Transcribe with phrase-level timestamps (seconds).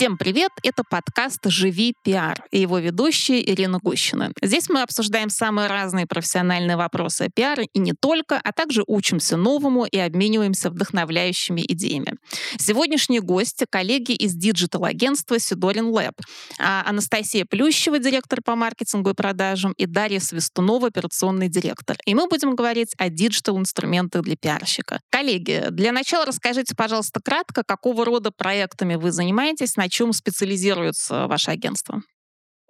[0.00, 0.50] Всем привет!
[0.62, 4.32] Это подкаст «Живи пиар» и его ведущая Ирина Гущина.
[4.40, 9.36] Здесь мы обсуждаем самые разные профессиональные вопросы о пиаре и не только, а также учимся
[9.36, 12.14] новому и обмениваемся вдохновляющими идеями.
[12.56, 16.82] Сегодняшние гости— коллеги из диджитал-агентства Сидорин Лаб.
[16.86, 21.98] Анастасия Плющева, директор по маркетингу и продажам, и Дарья Свистунова, операционный директор.
[22.06, 25.00] И мы будем говорить о диджитал-инструментах для пиарщика.
[25.10, 31.50] Коллеги, для начала расскажите, пожалуйста, кратко, какого рода проектами вы занимаетесь, на чем специализируется ваше
[31.50, 32.02] агентство?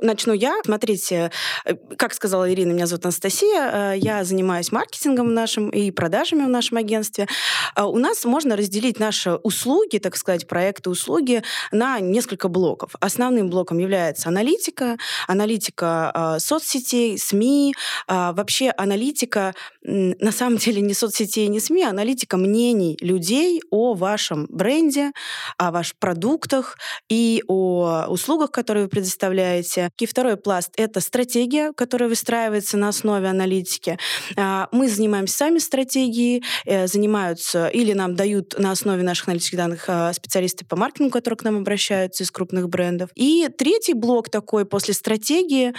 [0.03, 0.59] Начну я.
[0.65, 1.31] Смотрите,
[1.65, 3.93] э, как сказала Ирина, меня зовут Анастасия.
[3.93, 7.29] Э, я занимаюсь маркетингом в нашем и продажами в нашем агентстве.
[7.77, 12.93] Э, у нас можно разделить наши услуги, так сказать, проекты услуги на несколько блоков.
[13.01, 14.97] Основным блоком является аналитика,
[15.29, 17.75] аналитика соцсетей, СМИ,
[18.09, 24.47] вообще аналитика, на самом деле, не соцсетей, не СМИ, а аналитика мнений людей о вашем
[24.49, 25.13] бренде,
[25.59, 29.90] о ваших продуктах и о услугах, которые вы предоставляете.
[29.99, 33.99] И второй пласт— это стратегия, которая выстраивается на основе аналитики.
[34.37, 39.85] А, мы занимаемся сами стратегией, э, занимаются или нам дают на основе наших аналитических данных
[39.89, 43.11] а, специалисты по маркетингу, которые к нам обращаются из крупных брендов.
[43.15, 45.75] И третий блок такой после стратегии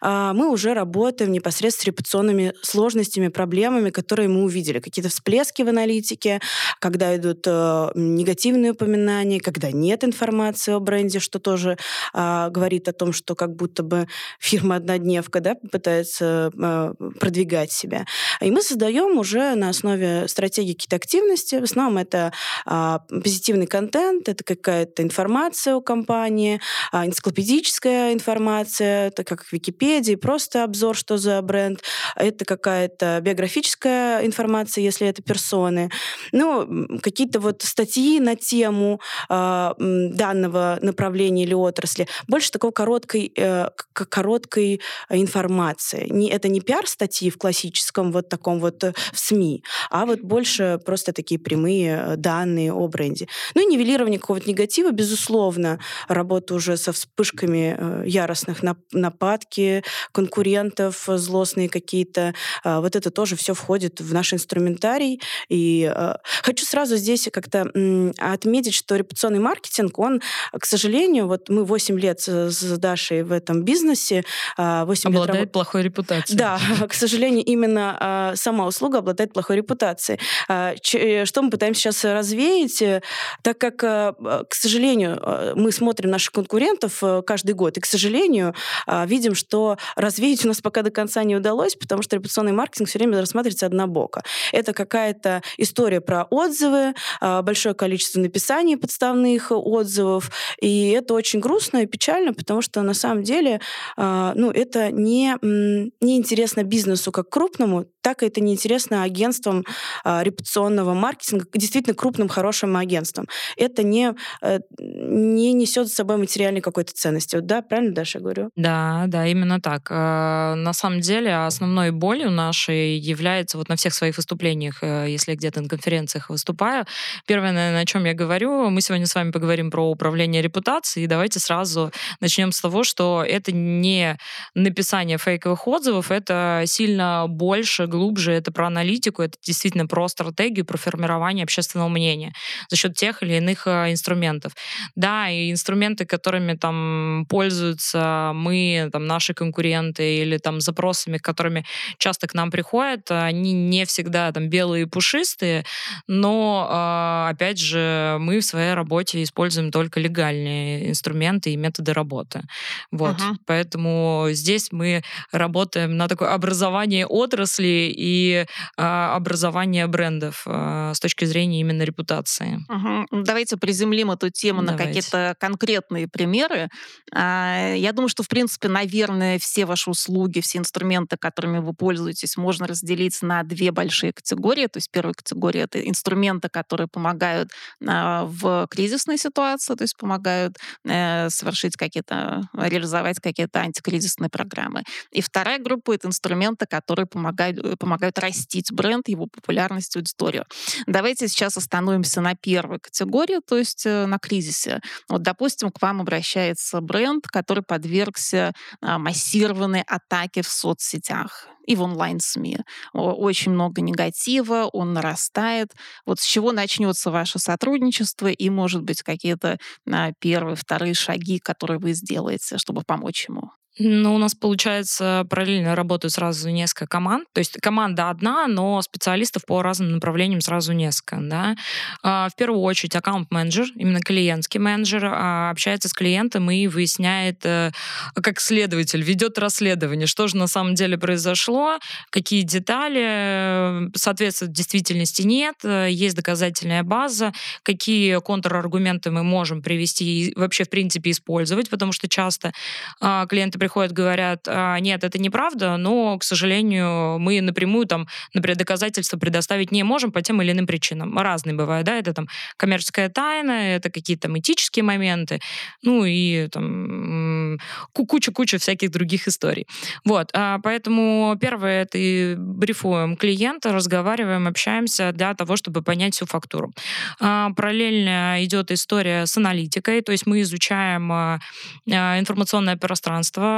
[0.00, 4.78] а, мы уже работаем непосредственно с репутационными сложностями, проблемами, которые мы увидели.
[4.78, 6.40] Какие-то всплески в аналитике,
[6.78, 11.76] когда идут э, негативные упоминания, когда нет информации о бренде, что тоже
[12.12, 14.06] говорит о том, что как будто бы
[14.40, 18.04] фирма-однодневка да, пытается э, продвигать себя.
[18.40, 21.56] И мы создаем уже на основе стратегии какие-то активности.
[21.56, 22.32] В основном это
[22.66, 26.60] э, позитивный контент, это какая-то информация о компании,
[26.92, 31.82] э, энциклопедическая информация, это как в Википедии, просто обзор, что за бренд.
[32.16, 35.90] Это какая-то биографическая информация, если это персоны.
[36.32, 42.06] Ну, какие-то вот статьи на тему э, данного направления или отрасли.
[42.28, 46.06] Больше такой короткой э, короткой информации.
[46.10, 50.80] Не, это не пиар-статьи в классическом вот таком вот э, в СМИ, а вот больше
[50.84, 53.28] просто такие прямые э, данные о бренде.
[53.54, 55.78] Ну и нивелирование какого-то негатива, безусловно,
[56.08, 58.62] работа уже со вспышками э, яростных
[58.92, 62.34] нападки, конкурентов, злостные какие-то.
[62.64, 65.20] Э, вот это тоже все входит в наш инструментарий.
[65.48, 67.70] И э, хочу сразу здесь как-то
[68.18, 70.20] отметить, что репутационный маркетинг, он,
[70.52, 74.24] к сожалению, вот мы 8 лет с Дашей в этом бизнесе.
[74.56, 76.38] 8 а, обладает лет плохой репутацией.
[76.38, 76.58] Да,
[76.88, 80.18] к сожалению, именно а, сама услуга обладает плохой репутацией.
[80.48, 83.02] А, э, что мы пытаемся сейчас развеять, э,
[83.42, 85.20] так как, к сожалению,
[85.56, 88.54] мы смотрим наших конкурентов э, каждый год, и, к сожалению,
[88.86, 92.98] видим, что развеять у нас пока до конца не удалось, потому что репутационный маркетинг все
[92.98, 94.22] время рассматривается однобоко.
[94.52, 100.30] Это какая-то история про отзывы, большое количество написаний подставных отзывов,
[100.60, 103.60] и это очень грустно и печально, потому что на самом деле,
[103.96, 109.64] а, ну, это не, не интересно бизнесу как крупному, так это неинтересно агентствам
[110.04, 113.26] а, репутационного маркетинга, действительно крупным, хорошим агентствам.
[113.56, 117.36] Это не, э, не несет с собой материальной какой-то ценности.
[117.36, 118.50] Вот, да, правильно, Даша, говорю?
[118.56, 119.88] Да, да, именно так.
[119.90, 125.30] А, на самом деле основной болью нашей является вот на всех своих выступлениях, э, если
[125.30, 126.84] я где-то на конференциях выступаю,
[127.26, 131.40] первое, о чем я говорю, мы сегодня с вами поговорим про управление репутацией, и давайте
[131.40, 131.90] сразу
[132.20, 134.18] начнем с того, что это не
[134.54, 140.76] написание фейковых отзывов, это сильно больше, глубже, это про аналитику, это действительно про стратегию, про
[140.76, 142.32] формирование общественного мнения
[142.68, 144.52] за счет тех или иных э, инструментов.
[144.96, 151.64] Да, и инструменты, которыми там пользуются мы, там, наши конкуренты или там запросами, которыми
[151.98, 155.64] часто к нам приходят, они не всегда там белые и пушистые,
[156.06, 162.42] но а, опять же мы в своей работе используем только легальные инструменты и методы работы.
[162.90, 163.16] Вот.
[163.20, 163.36] Ага.
[163.46, 165.02] Поэтому здесь мы
[165.32, 168.46] работаем на такое образование отрасли и
[168.76, 172.60] а, образование брендов а, с точки зрения именно репутации.
[172.68, 173.06] Ага.
[173.10, 174.82] Давайте приземлим эту тему Давайте.
[174.82, 176.68] на какие-то конкретные примеры.
[177.12, 182.36] А, я думаю, что, в принципе, наверное, все ваши услуги, все инструменты, которыми вы пользуетесь,
[182.36, 184.66] можно разделить на две большие категории.
[184.66, 187.50] То есть первая категория— это инструменты, которые помогают
[187.86, 194.82] а, в кризисной ситуации, то есть помогают э, совершить какие-то реализовать какие-то антикризисные программы.
[195.10, 200.44] И вторая группа— это инструменты, которые помогают, э, помогают растить бренд, его популярность, аудиторию.
[200.86, 204.80] Давайте сейчас остановимся на первой категории, то есть э, на кризисе.
[205.08, 211.48] Вот, допустим, к вам обращается бренд, который подвергся а, массированной атаке в соцсетях.
[211.66, 212.58] и в онлайн-СМИ.
[212.92, 215.72] Очень много негатива, он нарастает.
[216.04, 219.58] Вот с чего начнется ваше сотрудничество и, может быть, какие-то
[219.90, 223.50] а, первые, вторые шаги, которые вы сделаете, чтобы помочь ему?
[223.78, 227.26] Ну, у нас, получается, параллельно работают сразу несколько команд.
[227.32, 231.16] То есть команда одна, но специалистов по разным направлениям сразу несколько.
[231.20, 231.56] Да?
[232.02, 237.72] А, в первую очередь аккаунт-менеджер, именно клиентский менеджер, а, общается с клиентом и выясняет, э,
[238.14, 241.78] как следователь, ведет расследование, что же на самом деле произошло,
[242.10, 247.32] какие детали, э, соответствуют действительности нет, э, есть доказательная база,
[247.64, 252.52] какие контраргументы мы можем привести и вообще, в принципе, использовать, потому что часто
[253.00, 258.58] а, клиенты приходят, говорят, «А, нет, это неправда, но, к сожалению, мы напрямую там, например,
[258.58, 261.18] доказательства предоставить не можем по тем или иным причинам.
[261.18, 262.28] Разные бывают, да, это там
[262.58, 265.40] коммерческая тайна, это какие-то этические моменты,
[265.82, 267.58] ну и там
[267.94, 269.66] куча-куча всяких других историй.
[270.04, 276.26] Вот, а, поэтому первое, это и брифуем клиента, разговариваем, общаемся для того, чтобы понять всю
[276.26, 276.70] фактуру.
[277.18, 281.40] А, параллельно идет история с аналитикой, то есть мы изучаем
[281.86, 283.53] информационное пространство,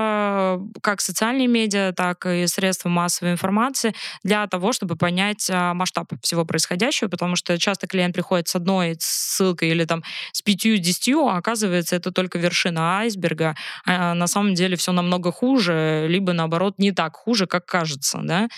[0.83, 6.45] как социальные медиа, так и средства массовой информации для того, чтобы понять а, масштаб всего
[6.45, 10.03] происходящего, потому что часто клиент приходит с одной ссылкой или там
[10.33, 13.55] с пятью, десятью, а оказывается, это только вершина айсберга.
[13.85, 18.21] А на самом деле все намного хуже, либо наоборот не так хуже, как кажется.
[18.23, 18.49] Да?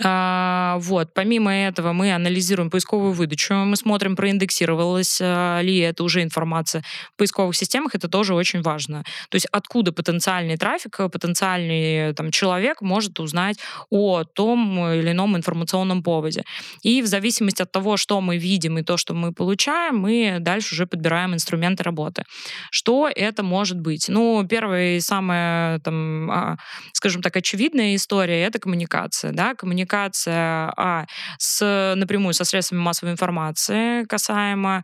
[0.00, 1.14] А, вот.
[1.14, 6.82] Помимо этого мы анализируем поисковую выдачу, мы смотрим, проиндексировалась а, ли это уже информация
[7.14, 9.04] в поисковых системах, это тоже очень важно.
[9.28, 13.58] То есть откуда потенциальный трафик, потенциальный там, человек может узнать
[13.90, 16.42] о том или ином информационном поводе.
[16.82, 20.74] И в зависимости от того, что мы видим и то, что мы получаем, мы дальше
[20.74, 22.24] уже подбираем инструменты работы.
[22.70, 24.06] Что это может быть?
[24.08, 26.56] Ну, первая и самая, там, а,
[26.92, 29.32] скажем так, очевидная история— это коммуникация.
[29.32, 29.54] Да?
[29.54, 31.06] Коммуникация коммуникация а,
[31.38, 34.82] с, напрямую со средствами массовой информации касаемо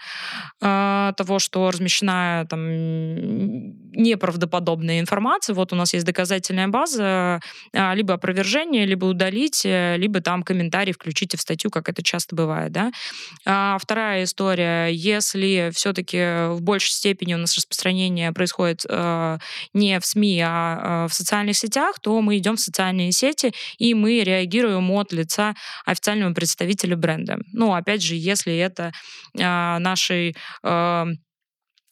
[0.60, 2.60] э, того, что размещена там
[3.92, 5.54] неправдоподобная информация.
[5.54, 7.40] Вот у нас есть доказательная база,
[7.72, 12.72] э, либо опровержение, либо удалить, либо там комментарий включите в статью, как это часто бывает.
[12.72, 12.92] Да?
[13.46, 19.38] А вторая история, если все-таки в большей степени у нас распространение происходит э,
[19.74, 24.22] не в СМИ, а в социальных сетях, то мы идем в социальные сети и мы
[24.22, 25.55] реагируем от лица
[25.85, 27.38] официального представителя бренда.
[27.52, 28.93] Ну, опять же, если это
[29.35, 31.06] э, нашей э,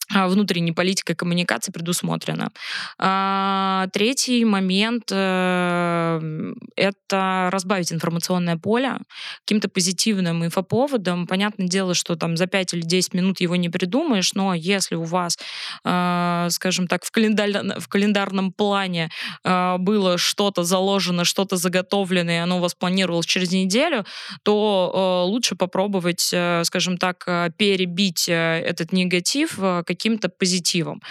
[0.09, 2.51] внутренней политикой коммуникации предусмотрено.
[2.97, 8.97] А, третий момент э,— это разбавить информационное поле
[9.45, 11.27] каким-то позитивным инфоповодом.
[11.27, 15.03] Понятное дело, что там за 5 или 10 минут его не придумаешь, но если у
[15.03, 15.37] вас,
[15.83, 19.09] э, скажем так, в, календар, в календарном плане
[19.43, 24.05] э, было что-то заложено, что-то заготовлено, и оно у вас планировалось через неделю,
[24.43, 26.33] то лучше попробовать,
[26.63, 27.25] скажем так,
[27.57, 29.57] перебить этот негатив
[29.97, 31.01] каким-то позитивом.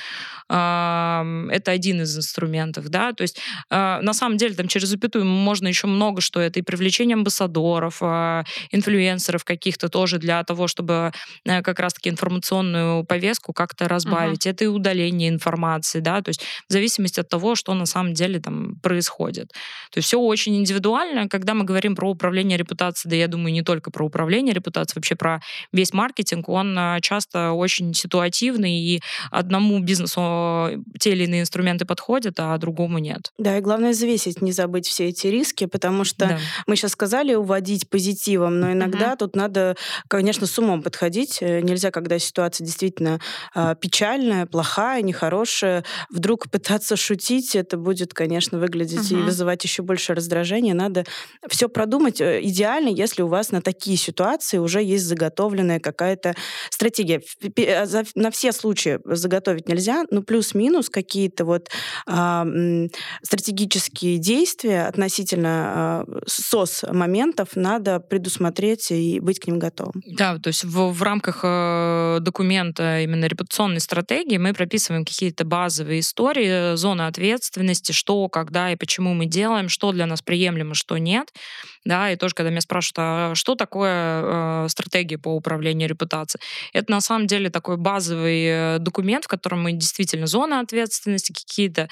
[0.49, 5.67] Это один из инструментов, да, то есть а, на самом деле там через запятую можно
[5.67, 11.12] еще много что это и привлечение амбассадоров, а, инфлюенсеров каких-то тоже для того, чтобы
[11.44, 14.47] э, как раз-таки информационную повестку как-то разбавить.
[14.47, 14.50] Uh-huh.
[14.50, 18.38] Это и удаление информации, да, то есть в зависимости от того, что на самом деле
[18.38, 19.49] там происходит.
[19.91, 21.28] То есть все очень индивидуально.
[21.28, 25.16] Когда мы говорим про управление репутацией, да я думаю, не только про управление репутацией, вообще
[25.16, 25.40] про
[25.73, 32.35] весь маркетинг, он а, часто очень ситуативный, и одному бизнесу те или иные инструменты подходят,
[32.38, 33.33] а другому нет.
[33.38, 36.38] Да, и главное взвесить, не забыть все эти риски, потому что да.
[36.66, 39.18] мы сейчас сказали уводить позитивом, но иногда угу.
[39.18, 39.76] тут надо,
[40.09, 41.38] конечно, с умом подходить.
[41.40, 43.21] Э, нельзя, когда ситуация действительно
[43.54, 49.21] э, печальная, плохая, нехорошая, вдруг пытаться шутить, это будет, конечно, выглядеть угу.
[49.21, 50.75] и вызывать еще больше раздражения.
[50.75, 51.04] Надо
[51.49, 52.21] все продумать.
[52.21, 56.35] Э, идеально, если у вас на такие ситуации уже есть заготовленная какая-то
[56.71, 57.23] стратегия.
[58.14, 61.68] На все случаи случае заготовить нельзя, но плюс-минус какие-то вот
[62.06, 62.44] а,
[63.23, 70.02] стратегические действия относительно а, СОС-моментов надо предусмотреть и быть к ним готовым.
[70.04, 76.00] Да, то есть в, в рамках э, документа именно репутационной стратегии мы прописываем какие-то базовые
[76.00, 81.30] истории, зоны ответственности, что, когда и почему мы делаем, что для нас приемлемо, что нет
[81.87, 86.42] да, и тоже, когда меня спрашивают, а что такое э, стратегия по управлению репутацией,
[86.73, 88.44] это на самом деле такой базовый
[88.80, 91.88] документ, в котором мы действительно зона ответственности, какие-то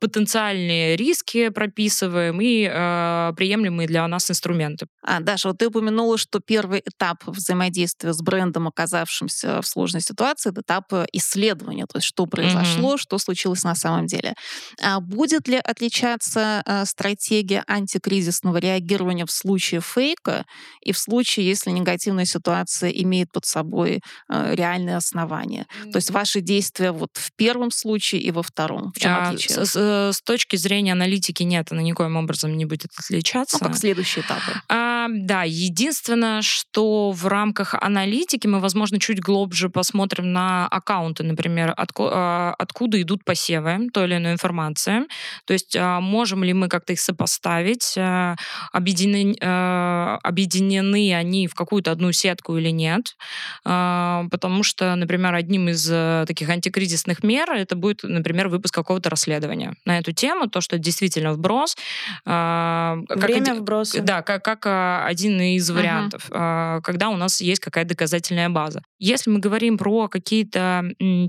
[0.00, 4.86] потенциальные риски прописываем и э, приемлемые для нас инструменты.
[5.02, 10.50] А, Даша, вот ты упомянула, что первый этап взаимодействия с брендом, оказавшимся в сложной ситуации,
[10.50, 12.98] это этап исследования, то есть что произошло, mm-hmm.
[12.98, 14.34] что случилось на самом деле.
[14.82, 20.44] А будет ли отличаться э, стратегия антикризисного реагирования в случае фейка
[20.80, 25.66] и в случае, если негативная ситуация имеет под собой э, реальные основания?
[25.66, 25.91] Mm-hmm.
[25.92, 28.92] То есть ваши действия вот в первом случае и во втором.
[28.94, 29.64] В чем а, отличие?
[29.64, 33.58] С, с, с точки зрения аналитики нет, она никоим образом не будет отличаться.
[33.60, 34.60] Ну, как следующие этапы?
[34.68, 41.74] А, да, единственное, что в рамках аналитики мы, возможно, чуть глубже посмотрим на аккаунты, например,
[41.76, 45.06] отко, а, откуда идут посевы той или иной информации.
[45.46, 48.36] То есть а, можем ли мы как-то их сопоставить, а,
[48.72, 49.36] объединены,
[50.22, 53.16] объединены они в какую-то одну сетку или нет.
[53.64, 59.74] Потому что, например, одним из э, таких антикризисных мер это будет, например, выпуск какого-то расследования
[59.84, 61.76] на эту тему, то, что действительно вброс.
[62.24, 63.06] Время
[63.46, 64.02] как, вброса.
[64.02, 64.66] Да, как, как
[65.06, 66.80] один из вариантов, uh-huh.
[66.82, 68.82] когда у нас есть какая-то доказательная база.
[68.98, 70.84] Если мы говорим про какие-то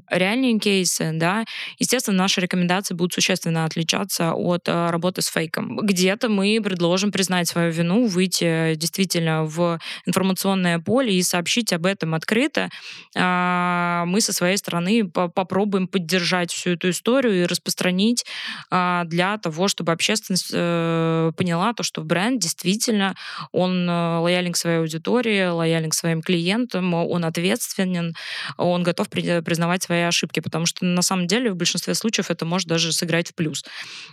[0.10, 1.46] реальные кейсы, да,
[1.80, 5.78] естественно, наши рекомендации будут существенно отличаться от а, работы с фейком.
[5.78, 12.14] Где-то мы предложим признать свою вину, выйти действительно в информационное поле и сообщить об этом
[12.14, 12.70] открыто.
[13.16, 18.26] А, мы со своей стороны попробуем поддержать всю эту историю и распространить
[18.70, 23.16] а, для того, чтобы общественность э, поняла то, что бренд действительно
[23.52, 28.16] он э, лоялен к своей аудитории, лоялен к своим клиентам, он ответственен,
[28.58, 32.68] он готов признавать свои ошибки, потому что на самом деле в большинстве случаев это может
[32.68, 33.64] даже сыграть в плюс.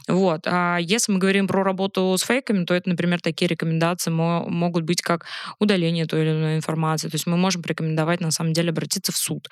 [0.08, 0.42] Вот.
[0.46, 5.02] А если мы говорим про работу с фейками, то это, например, такие рекомендации могут быть
[5.02, 5.26] как
[5.58, 7.08] удаление той или иной информации.
[7.08, 9.48] То есть мы можем порекомендовать на самом деле обратиться в суд,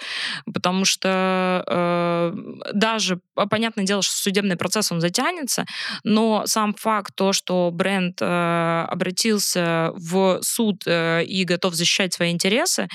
[0.52, 2.32] потому что э,
[2.72, 3.20] даже
[3.50, 5.64] понятное дело, что судебный процесс он затянется,
[6.04, 12.30] но сам факт то, что бренд э, обратился в суд э, и готов защищать свои
[12.30, 12.88] интересы,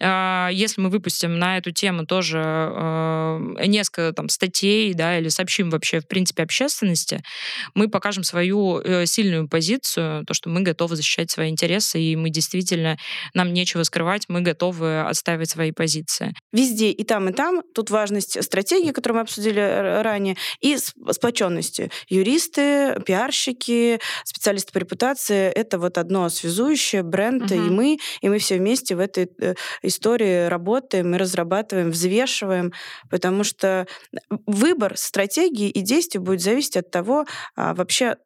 [0.00, 6.00] если мы выпустим на эту тему тоже э, несколько там статей, да, или сообщим вообще
[6.00, 7.22] в принципе общественности,
[7.74, 12.30] мы покажем свою э, сильную позицию, то, что мы готовы защищать свои интересы и мы
[12.30, 12.98] действительно
[13.34, 16.34] нам нечего скрывать, мы готовы отстаивать свои позиции.
[16.52, 19.60] Везде и там и там тут важность стратегии, которую мы обсудили
[20.02, 21.90] ранее, и сплоченности.
[22.08, 27.54] Юристы, пиарщики, специалисты по репутации— это вот одно связующее, бренд угу.
[27.54, 29.54] и мы, и мы все вместе в этой э,
[29.88, 32.72] истории работаем, мы разрабатываем, взвешиваем,
[33.10, 33.86] потому что
[34.46, 37.26] выбор стратегии и действий будет зависеть от того,
[37.56, 38.16] а, вообще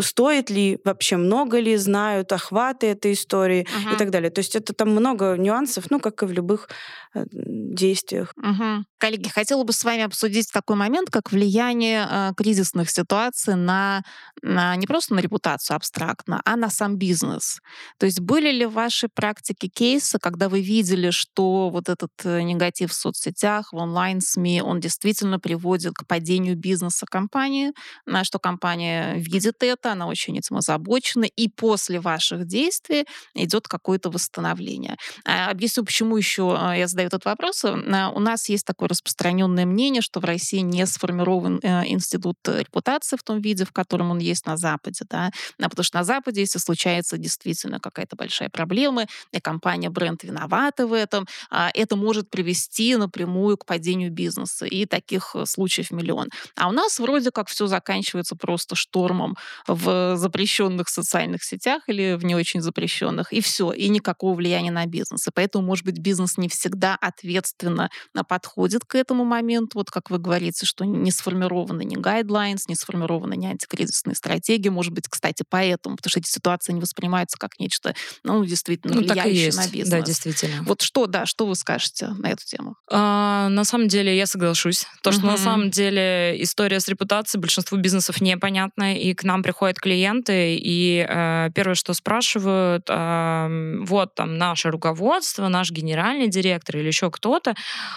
[0.00, 3.94] стоит ли, вообще много ли знают, охваты этой истории uh-huh.
[3.94, 4.30] и так далее.
[4.30, 6.68] То есть это там много нюансов, ну, как и в любых
[7.14, 8.32] э, действиях.
[8.38, 8.82] Uh-huh.
[8.98, 14.02] Коллеги, хотела бы с вами обсудить такой момент, как влияние э, кризисных ситуаций на,
[14.42, 17.60] на не просто на репутацию абстрактно, а на сам бизнес.
[17.98, 22.42] То есть были ли в вашей практике кейсы, когда вы видели, что вот этот э,
[22.42, 27.72] негатив в соцсетях, в онлайн-СМИ, он действительно приводит к падению бизнеса компании,
[28.06, 34.10] на что компания видит это, она очень этим озабочена, и после ваших действий идет какое-то
[34.10, 34.96] восстановление.
[35.24, 37.64] А, объясню, почему еще а, я задаю этот вопрос.
[37.64, 43.16] А, у нас есть такое распространенное мнение, что в России не сформирован э, институт репутации
[43.16, 45.04] в том виде, в котором он есть на Западе.
[45.08, 45.30] Да?
[45.58, 50.92] Потому что на Западе, если случается действительно какая-то большая проблема, и компания, бренд виновата в
[50.92, 54.66] этом, это может привести напрямую к падению бизнеса.
[54.66, 56.28] И таких э, случаев миллион.
[56.56, 62.24] А у нас вроде как все заканчивается просто штормом в запрещенных социальных сетях или в
[62.24, 65.26] не очень запрещенных, и все, и никакого влияния на бизнес.
[65.26, 69.78] И поэтому, может быть, бизнес не всегда ответственно а, подходит к этому моменту.
[69.78, 74.68] Вот как вы говорите, что не сформированы ни guidelines, не сформированы ни антикризисные стратегии.
[74.68, 77.94] Может быть, кстати, поэтому, потому что эти ситуации не воспринимаются как нечто,
[78.24, 79.88] ну, действительно, ну, влияющее на бизнес.
[79.88, 80.62] Да, действительно.
[80.62, 82.76] Вот что, да, что вы скажете на эту тему?
[82.90, 84.86] А, на самом деле, я соглашусь.
[85.02, 85.30] То, что uh-huh.
[85.32, 91.06] на самом деле история с репутацией большинству бизнесов непонятна, и к нам приходят клиенты, и
[91.08, 97.54] э, первое, что спрашивают, э, вот там наше руководство, наш генеральный директор или еще кто-то,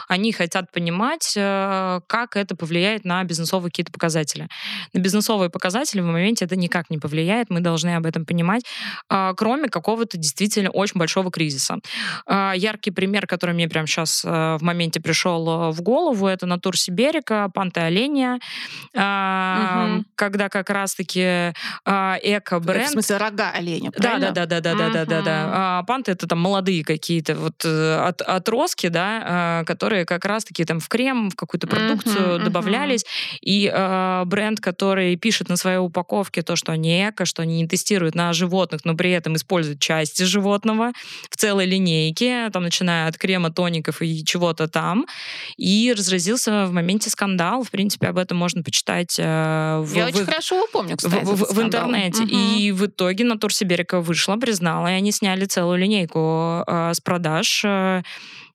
[0.07, 4.47] они хотят понимать, э, как это повлияет на бизнесовые какие-то показатели.
[4.93, 8.63] На бизнесовые показатели в моменте это никак не повлияет, мы должны об этом понимать,
[9.09, 11.77] э, кроме какого-то действительно очень большого кризиса.
[12.27, 16.45] Э, яркий пример, который мне прямо сейчас э, в моменте пришел э, в голову, это
[16.45, 18.39] натур Сиберика, Панты Оленя,
[18.93, 20.05] э, угу.
[20.15, 21.53] когда как раз-таки Э,
[21.85, 22.89] а, эко-бренд.
[22.89, 24.31] В смысле, рога оленя, правильно?
[24.31, 25.83] Да, да, да, да, да, да, да, да.
[25.87, 30.79] Панты— это там молодые какие-то вот э, от, отростки, да, э, которые как раз-таки там
[30.79, 33.05] в крем, в какую-то продукцию добавлялись.
[33.41, 33.71] И
[34.25, 38.33] бренд, который пишет на своей упаковке то, что они эко, что они не тестируют на
[38.33, 40.91] животных, но при этом используют части животного
[41.29, 45.05] в целой линейке, там, начиная от крема, тоников и чего-то там.
[45.57, 47.63] И разразился в моменте скандал.
[47.63, 49.17] В принципе, об этом можно почитать.
[49.17, 52.23] В, Я в очень их, хорошо помню, кстати в, в, в интернете.
[52.23, 52.31] Угу.
[52.31, 57.63] И в итоге Натур Сибирика вышла, признала, и они сняли целую линейку э, с продаж.
[57.65, 58.03] Э,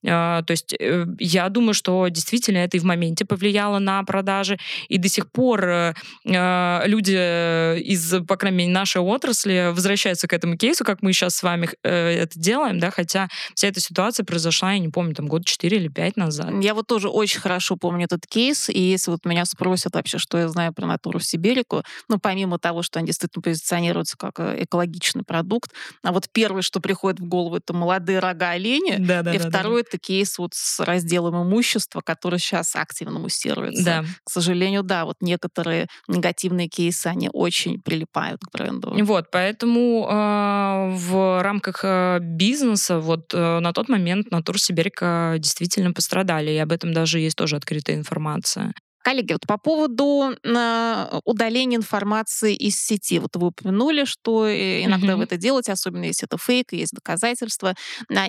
[0.03, 4.99] то есть э, я думаю, что действительно это и в моменте повлияло на продажи, и
[4.99, 5.95] до сих пор э,
[6.27, 11.37] а, люди из, по крайней мере, нашей отрасли возвращаются к этому кейсу, как мы сейчас
[11.37, 15.27] с вами э, это делаем, да, хотя вся эта ситуация произошла, я не помню, там
[15.27, 16.51] год 4 или 5 назад.
[16.63, 20.39] Я вот тоже очень хорошо помню этот кейс, и если вот меня спросят вообще, что
[20.39, 25.73] я знаю про натуру Сибирику, ну, помимо того, что они действительно позиционируются как экологичный продукт,
[26.03, 29.49] а вот первое, что приходит в голову, это молодые рога оленя, да, да, и да,
[29.49, 33.85] второе, да это кейс вот с разделом имущества, который сейчас активно муссируется.
[33.85, 34.05] Да.
[34.25, 38.95] К сожалению, да, вот некоторые негативные кейсы, они очень прилипают к бренду.
[39.05, 45.93] Вот, поэтому э, в рамках э, бизнеса вот э, на тот момент Натур Сибирика действительно
[45.93, 48.73] пострадали, и об этом даже есть тоже открытая информация.
[49.03, 53.19] Коллеги, вот по поводу э, удаления информации из сети.
[53.19, 55.17] Вот вы упомянули, что э, иногда mm-hmm.
[55.17, 57.75] вы это делаете, особенно если это фейк, есть доказательства.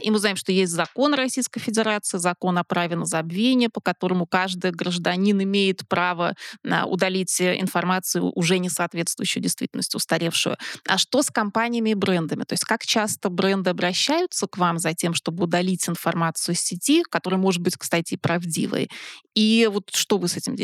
[0.02, 4.26] И мы знаем, что есть закон Российской Федерации, закон о праве на забвение, по которому
[4.26, 10.56] каждый гражданин имеет право э, удалить информацию, уже не соответствующую действительности, устаревшую.
[10.88, 12.44] А что с компаниями и брендами?
[12.44, 17.04] То есть как часто бренды обращаются к вам за тем, чтобы удалить информацию из сети,
[17.04, 18.90] которая может быть, кстати, и правдивой?
[19.36, 20.61] И вот что вы с этим делаете?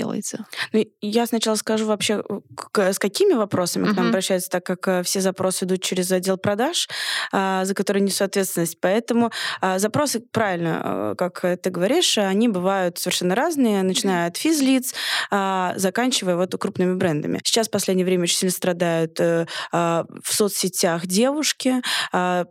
[0.74, 2.24] Ну, я сначала скажу вообще,
[2.76, 3.94] с какими вопросами uh-huh.
[3.94, 6.88] к нам обращаются, так как э, все запросы идут через отдел продаж,
[7.32, 8.80] а, за которые несу ответственность.
[8.82, 14.94] Поэтому а, запросы, правильно, э, как ты говоришь, они бывают совершенно разные, начиная от физлиц,
[15.32, 17.40] а, заканчивая вот крупными брендами.
[17.44, 21.82] Сейчас в последнее время очень сильно страдают э, в соцсетях девушки,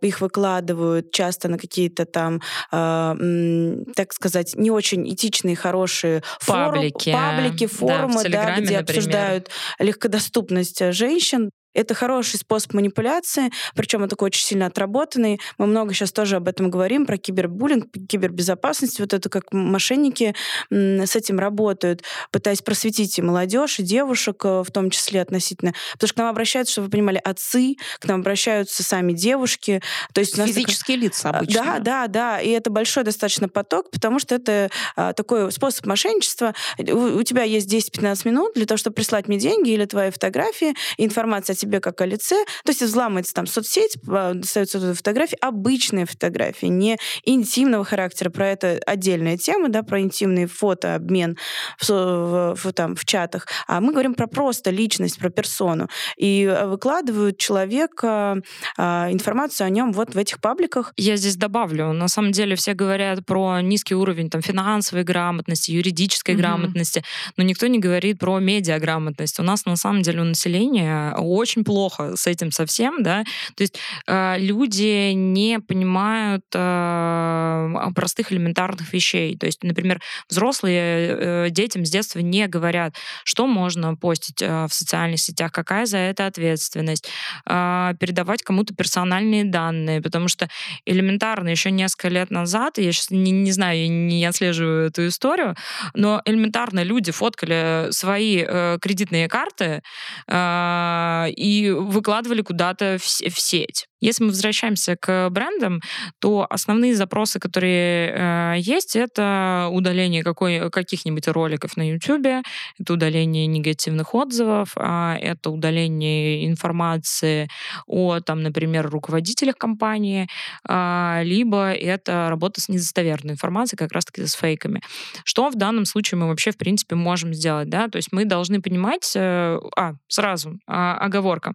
[0.02, 7.66] их выкладывают часто на какие-то там, так сказать, не очень этичные, хорошие паблики, форум, паблики,
[7.66, 8.82] форумы, да, да, где например.
[8.82, 11.50] обсуждают легкодоступность э, женщин.
[11.76, 15.38] Это хороший способ манипуляции, причем он такой очень сильно отработанный.
[15.58, 18.98] Мы много сейчас тоже об этом говорим, про кибербуллинг, кибербезопасность.
[18.98, 20.34] Вот это как мошенники
[20.70, 25.74] с этим работают, пытаясь просветить и молодежь, и девушек э, в том числе относительно.
[25.92, 29.82] Потому что к нам обращаются, чтобы вы понимали, отцы, к нам обращаются сами девушки.
[30.14, 31.04] То есть Физические так...
[31.04, 31.62] лица обычно.
[31.62, 32.40] Да, да, да.
[32.40, 36.54] И это большой достаточно поток, потому что это а, такой способ мошенничества.
[36.78, 40.74] У, у тебя есть 10-15 минут для того, чтобы прислать мне деньги или твои фотографии,
[40.96, 42.44] информация о тебе себе как о лице.
[42.64, 48.30] То есть взламывается там соцсеть, а, достаются фотографии, обычные фотографии, не интимного характера.
[48.30, 51.36] Про это отдельная тема, да, про интимный фотообмен
[51.80, 53.46] в, в, в, там, в чатах.
[53.66, 55.88] А мы говорим про просто личность, про персону.
[56.16, 58.40] И э, выкладывают человека,
[58.76, 60.92] а, информацию о нем вот в этих пабликах.
[60.96, 61.92] Я здесь добавлю.
[61.92, 66.38] На самом деле все говорят про низкий уровень там, финансовой грамотности, юридической mm-hmm.
[66.38, 67.04] грамотности,
[67.36, 69.40] но никто не говорит про медиаграмотность.
[69.40, 73.24] У нас на самом деле у населения очень очень плохо с этим совсем, да,
[73.56, 81.50] то есть э, люди не понимают э, простых элементарных вещей, то есть, например, взрослые э,
[81.50, 86.26] детям с детства не говорят, что можно постить э, в социальных сетях, какая за это
[86.26, 87.08] ответственность,
[87.48, 90.48] э, передавать кому-то персональные данные, потому что
[90.84, 95.56] элементарно еще несколько лет назад, я сейчас не, не знаю, я не отслеживаю эту историю,
[95.94, 99.82] но элементарно люди фоткали свои э, кредитные карты
[100.26, 103.86] э, и выкладывали куда-то в, в сеть.
[104.00, 105.80] Если мы возвращаемся к брендам,
[106.20, 112.44] то основные запросы, которые э, есть, это удаление какой, каких-нибудь роликов на YouTube,
[112.78, 117.48] это удаление негативных отзывов, э, это удаление информации
[117.86, 120.28] о, там, например, руководителях компании,
[120.68, 124.82] э, либо это работа с недостоверной информацией, как раз-таки с фейками.
[125.24, 127.70] Что в данном случае мы вообще, в принципе, можем сделать?
[127.70, 127.88] Да?
[127.88, 129.10] То есть мы должны понимать...
[129.16, 131.54] Э, а, сразу, э, оговорка оговорка.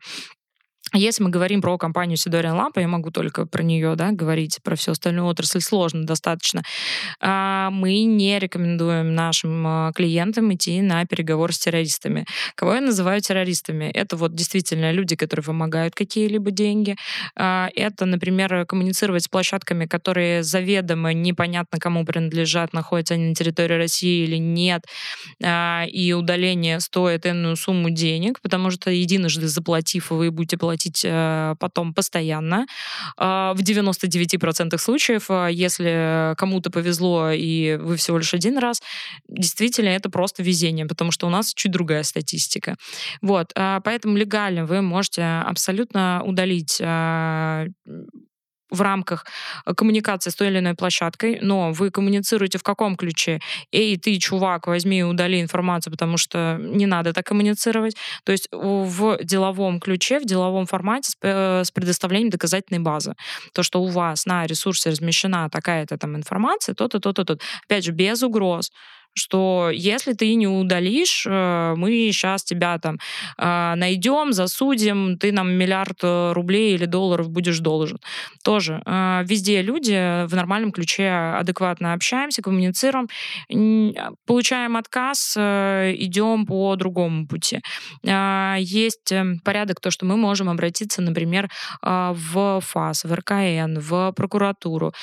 [0.94, 4.76] Если мы говорим про компанию Сидориан Лампа, я могу только про нее да, говорить, про
[4.76, 6.64] всю остальную отрасль сложно достаточно.
[7.22, 12.26] А, мы не рекомендуем нашим а, клиентам идти на переговоры с террористами.
[12.56, 13.86] Кого я называю террористами?
[13.86, 16.98] Это вот действительно люди, которые вымогают какие-либо деньги.
[17.38, 23.76] А, это, например, коммуницировать с площадками, которые заведомо непонятно кому принадлежат, находятся они на территории
[23.76, 24.84] России или нет,
[25.42, 31.56] и удаление стоит энную сумму денег, потому что единожды заплатив, вы будете платить платить э,
[31.60, 32.66] потом постоянно.
[33.18, 38.82] А, в 99% случаев, а, если кому-то повезло и вы всего лишь один раз,
[39.28, 42.76] действительно это просто везение, потому что у нас чуть другая статистика.
[43.22, 46.82] Вот, а, поэтому легально вы можете абсолютно удалить
[48.72, 49.26] в рамках
[49.66, 53.40] э, коммуникации с той или иной площадкой, но вы коммуницируете в каком ключе?
[53.72, 57.96] Эй, ты, чувак, возьми и удали информацию, потому что не надо так коммуницировать.
[58.24, 63.14] То есть в деловом ключе, в деловом формате с, э, с предоставлением доказательной базы.
[63.54, 67.38] То, что у вас на ресурсе размещена такая-то там информация, то-то, то-то, то.
[67.68, 68.72] Опять же, без угроз
[69.14, 72.98] что если ты не удалишь, э, мы сейчас тебя там
[73.38, 78.00] а, найдем, засудим, ты нам миллиард э, рублей или долларов будешь должен.
[78.44, 83.08] Тоже а, везде люди в нормальном ключе адекватно общаемся, коммуницируем,
[83.50, 87.60] а, получаем отказ, э, идем по другому пути.
[88.04, 91.50] Есть порядок, то, что мы можем обратиться, например,
[91.82, 94.94] в ФАС, в РКН, в прокуратуру.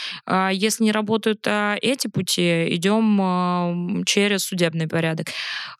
[0.52, 5.28] Если не работают эти пути, идем через судебный порядок.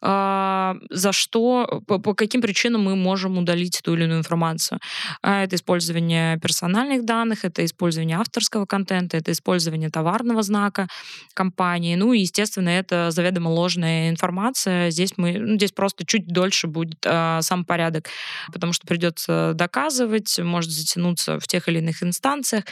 [0.01, 4.79] А, за что, по, по каким причинам мы можем удалить ту или иную информацию?
[5.21, 10.87] А, это использование персональных данных, это использование авторского контента, это использование товарного знака
[11.33, 11.95] компании.
[11.95, 14.89] Ну и, естественно, это заведомо ложная информация.
[14.89, 18.07] Здесь мы, ну, здесь просто чуть дольше будет а, сам порядок,
[18.51, 22.63] потому что придется доказывать, может затянуться в тех или иных инстанциях.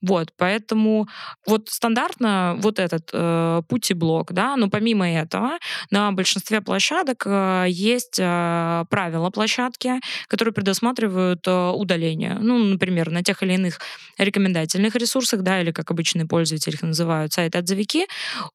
[0.00, 1.08] Вот, поэтому
[1.46, 5.58] вот стандартно вот этот э, путь и блок, да, но помимо помимо этого,
[5.90, 12.38] на большинстве площадок э, есть э, правила площадки, которые предусматривают э, удаление.
[12.40, 13.78] Ну, например, на тех или иных
[14.18, 18.06] рекомендательных ресурсах, да, или как обычные пользователи их называют, сайты-отзывики,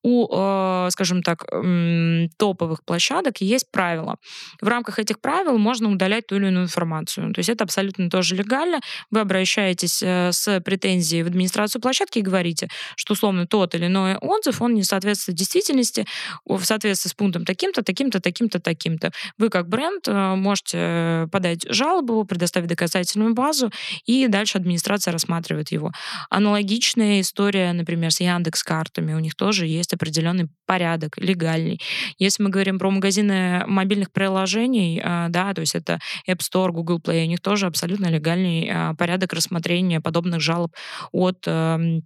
[0.03, 1.45] у, скажем так,
[2.37, 4.15] топовых площадок есть правила.
[4.61, 7.33] В рамках этих правил можно удалять ту или иную информацию.
[7.33, 8.79] То есть это абсолютно тоже легально.
[9.11, 14.61] Вы обращаетесь с претензией в администрацию площадки и говорите, что условно тот или иной отзыв,
[14.61, 16.05] он не соответствует действительности,
[16.45, 19.11] в соответствии с пунктом таким-то, таким-то, таким-то, таким-то.
[19.37, 23.71] Вы как бренд э, можете подать жалобу, предоставить доказательную базу,
[24.05, 25.91] и дальше администрация рассматривает его.
[26.29, 29.13] Аналогичная история, например, с Яндекс картами.
[29.13, 31.79] У них тоже есть определенный порядок, легальный.
[32.17, 36.99] Если мы говорим про магазины мобильных приложений, э, да, то есть это App Store, Google
[36.99, 40.73] Play, у них тоже абсолютно легальный э, порядок рассмотрения подобных жалоб
[41.11, 42.03] от эм,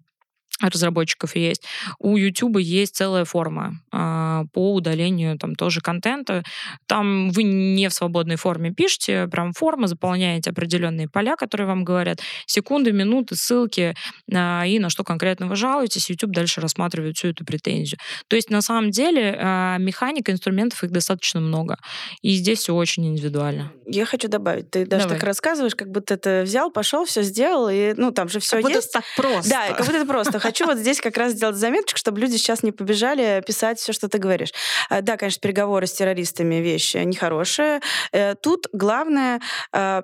[0.62, 1.64] разработчиков есть.
[2.00, 6.44] У YouTube есть целая форма э, по удалению там тоже контента.
[6.88, 12.22] Там вы не в свободной форме пишете, прям форма, заполняете определенные поля, которые вам говорят,
[12.46, 13.96] секунды, минуты, ссылки
[14.32, 16.10] э, и на что конкретно вы жалуетесь.
[16.10, 18.00] YouTube дальше рассматривает всю эту претензию.
[18.28, 21.78] То есть на самом деле э, механика, инструментов их достаточно много.
[22.22, 23.72] И здесь все очень индивидуально.
[23.86, 24.70] Я хочу добавить.
[24.72, 25.18] Ты даже Давай.
[25.18, 28.70] так рассказываешь, как будто ты взял, пошел, все сделал, и ну там же все как
[28.70, 28.88] есть.
[28.88, 29.50] Будто так просто.
[29.50, 32.62] Да, как будто это просто хочу вот здесь как раз сделать заметочку, чтобы люди сейчас
[32.62, 34.54] не побежали писать все, что ты говоришь.
[34.90, 37.82] Э, да, конечно, переговоры с террористами вещь нехорошая.
[38.12, 39.42] Э, тут главное
[39.74, 40.04] э,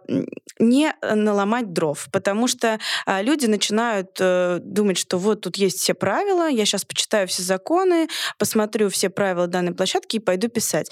[0.59, 6.65] не наломать дров, потому что люди начинают думать, что вот тут есть все правила, я
[6.65, 10.91] сейчас почитаю все законы, посмотрю все правила данной площадки и пойду писать.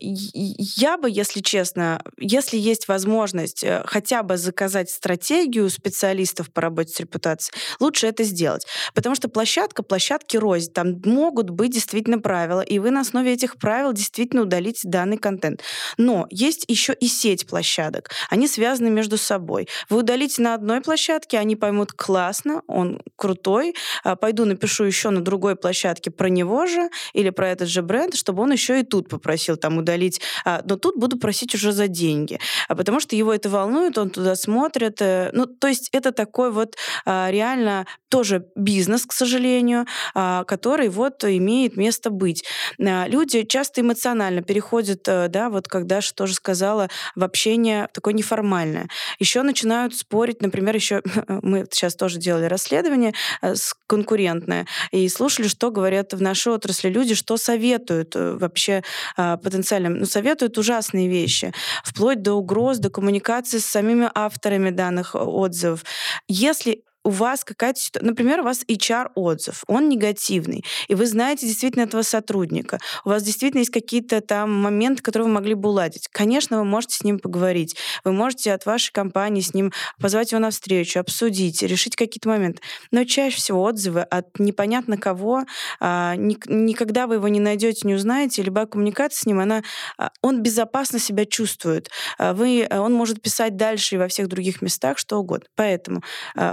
[0.00, 7.00] Я бы, если честно, если есть возможность хотя бы заказать стратегию специалистов по работе с
[7.00, 8.63] репутацией, лучше это сделать.
[8.94, 10.72] Потому что площадка, площадки рознь.
[10.72, 15.62] Там могут быть действительно правила, и вы на основе этих правил действительно удалите данный контент.
[15.98, 18.10] Но есть еще и сеть площадок.
[18.30, 19.68] Они связаны между собой.
[19.88, 25.20] Вы удалите на одной площадке, они поймут классно, он крутой, а, пойду напишу еще на
[25.20, 29.08] другой площадке про него же или про этот же бренд, чтобы он еще и тут
[29.08, 30.20] попросил там удалить.
[30.44, 34.10] А, но тут буду просить уже за деньги, а потому что его это волнует, он
[34.10, 35.00] туда смотрит.
[35.00, 41.24] Э, ну, то есть это такой вот реально тоже бизнес, к сожалению, а, который вот
[41.24, 42.44] имеет место быть.
[42.78, 48.14] А, люди часто эмоционально переходят, э, да, вот когда же тоже сказала, в общение такое
[48.14, 48.88] неформальное.
[49.18, 51.02] Еще начинают спорить, например, еще
[51.42, 53.12] мы сейчас тоже делали расследование
[53.42, 53.54] э,
[53.86, 58.82] конкурентное и слушали, что говорят в нашей отрасли люди, что советуют э, вообще
[59.16, 61.52] а, потенциальным, ну, советуют ужасные вещи,
[61.84, 65.84] вплоть до угроз, до коммуникации с самими авторами данных отзывов.
[66.28, 71.82] Если у вас какая-то ситуация, например, у вас HR-отзыв, он негативный, и вы знаете действительно
[71.82, 76.08] этого сотрудника, у вас действительно есть какие-то там моменты, которые вы могли бы уладить.
[76.10, 80.40] Конечно, вы можете с ним поговорить, вы можете от вашей компании с ним позвать его
[80.40, 82.62] на встречу, обсудить, решить какие-то моменты.
[82.90, 85.44] Но чаще всего отзывы от непонятно кого,
[85.80, 89.62] а, никогда вы его не найдете, не узнаете, любая коммуникация с ним, она,
[89.98, 91.90] а, он безопасно себя чувствует.
[92.18, 95.46] А вы, он может писать дальше и во всех других местах, что угодно.
[95.54, 96.02] Поэтому,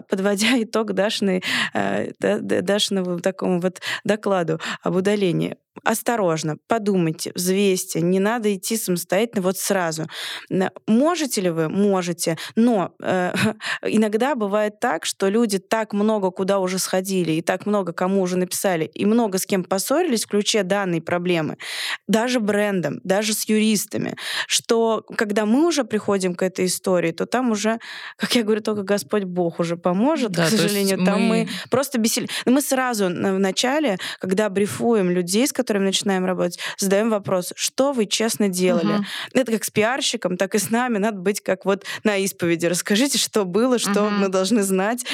[0.10, 8.20] подводя подводя итог Дашиной, э, Дашинову такому вот докладу об удалении осторожно, подумайте, взвесьте, не
[8.20, 10.08] надо идти самостоятельно вот сразу.
[10.88, 11.70] Можете ли вы?
[11.70, 12.38] Можете.
[12.56, 13.34] Но э,
[13.84, 18.38] иногда бывает так, что люди так много куда уже сходили, и так много кому уже
[18.38, 21.58] написали, и много с кем поссорились в ключе данной проблемы,
[22.08, 24.16] даже брендом, даже с юристами,
[24.48, 27.80] что когда мы уже приходим к этой истории, то там уже,
[28.18, 31.28] как я говорю, только Господь Бог уже поможет, да, к сожалению, там мы...
[31.28, 32.28] мы просто бесили.
[32.46, 38.06] Мы сразу в начале, когда брифуем людей, с которыми начинаем работать, задаем вопрос, что вы
[38.06, 38.94] честно делали.
[38.94, 39.04] Угу.
[39.34, 40.98] Это как с пиарщиком, так и с нами.
[40.98, 42.66] Надо быть как вот на исповеди.
[42.66, 44.12] Расскажите, что было, что угу.
[44.12, 45.06] мы должны знать,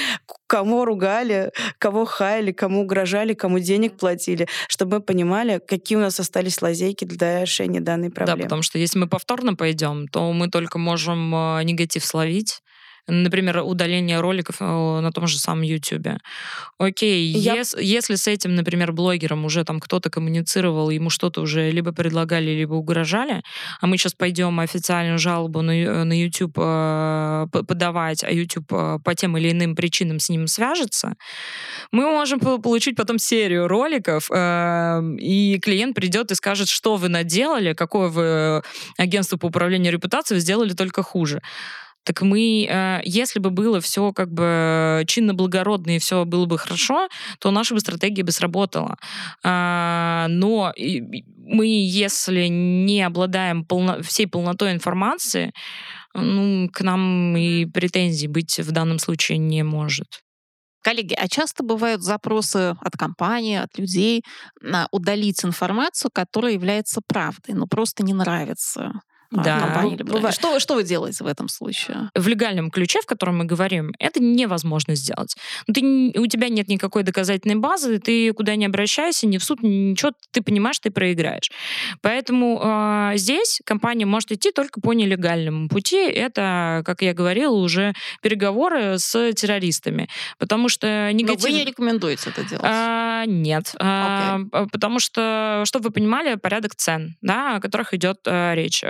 [0.48, 6.20] кому ругали, кого хаяли, кому угрожали, кому денег платили, чтобы мы понимали, какие у нас
[6.20, 8.40] остались лазейки для решения данной проблемы.
[8.40, 12.62] Да, потому что если мы повторно пойдем, то мы только можем э, негатив словить,
[13.08, 16.20] Например, удаление роликов э, на том же самом YouTube.
[16.78, 17.56] Окей, Я...
[17.56, 22.52] ес, если с этим, например, блогером уже там кто-то коммуницировал, ему что-то уже либо предлагали,
[22.52, 23.44] либо угрожали,
[23.80, 29.00] а мы сейчас пойдем официальную жалобу на, э, на YouTube э, подавать, а YouTube э,
[29.04, 31.16] по тем или иным причинам с ним свяжется,
[31.92, 37.74] мы можем получить потом серию роликов, э, и клиент придет и скажет, что вы наделали,
[37.74, 38.64] какое вы
[38.98, 41.42] агентство по управлению репутацией сделали только хуже.
[42.08, 47.10] Так мы, э, если бы было все как бы чинно-благородно и все было бы хорошо,
[47.42, 48.96] то наша бы стратегия бы сработала.
[49.44, 55.52] А, но мы, если не обладаем полно, всей полнотой информации,
[56.14, 60.08] ну, к нам и претензий быть в данном случае не может.
[60.84, 64.24] Коллеги, а часто бывают запросы от компании, от людей
[64.62, 68.94] на удалить информацию, которая является правдой, но просто не нравится
[69.36, 69.84] а, да.
[70.04, 70.34] Бывает.
[70.34, 72.10] Что, что вы делаете в этом случае?
[72.16, 75.36] В легальном ключе, в котором мы говорим, это невозможно сделать.
[75.68, 79.62] Ну, ты, у тебя нет никакой доказательной базы, ты куда не обращайся, ни в суд,
[79.62, 81.52] ничего, ты понимаешь, ты проиграешь.
[82.02, 85.98] Поэтому э, здесь компания может идти только по нелегальному пути.
[85.98, 90.08] Это, как я говорила, уже переговоры с террористами.
[90.38, 91.44] Потому что негатив...
[91.44, 92.64] Но вы не рекомендуете это делать?
[93.22, 93.74] А, нет.
[93.76, 94.50] Okay.
[94.52, 98.84] А, потому что, чтобы вы понимали, порядок цен, да, о которых идет а, речь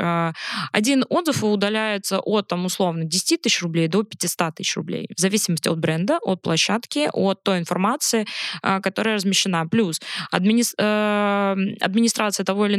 [0.72, 5.70] один отзыв удаляется от, там, условно, 10 тысяч рублей до 500 тысяч рублей, в зависимости
[5.70, 8.26] от бренда, от площадки, от той информации,
[8.62, 9.68] а, которая размещена.
[9.68, 10.00] Плюс
[10.32, 10.64] админи...
[10.78, 12.76] Э, администрация того или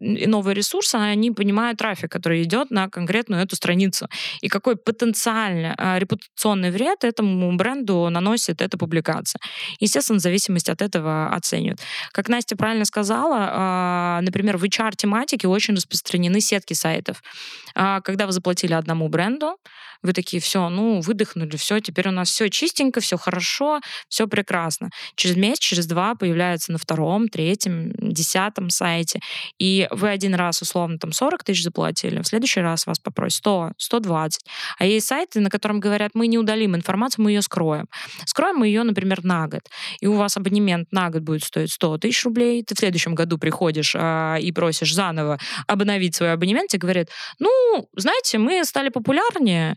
[0.00, 4.08] иного ресурса, они понимают трафик, который идет на конкретную эту страницу,
[4.40, 9.40] и какой потенциально а, репутационный вред этому бренду наносит эта публикация.
[9.80, 11.80] Естественно, в зависимости от этого оценивают.
[12.12, 17.22] Как Настя правильно сказала, а, например, в HR-тематике очень распространены сетки сайтов.
[17.74, 19.56] А когда вы заплатили одному бренду,
[20.02, 24.90] вы такие, все, ну, выдохнули, все, теперь у нас все чистенько, все хорошо, все прекрасно.
[25.14, 29.20] Через месяц, через два появляется на втором, третьем, десятом сайте,
[29.58, 33.72] и вы один раз, условно, там 40 тысяч заплатили, в следующий раз вас попросят 100,
[33.76, 34.44] 120.
[34.78, 37.88] А есть сайты, на котором говорят, мы не удалим информацию, мы ее скроем.
[38.26, 39.62] Скроем мы ее, например, на год.
[40.00, 43.38] И у вас абонемент на год будет стоить 100 тысяч рублей, ты в следующем году
[43.38, 49.72] приходишь а, и просишь заново обновить свой абонемент, тебе говорят, ну, знаете, мы стали популярнее,
[49.72, 49.76] а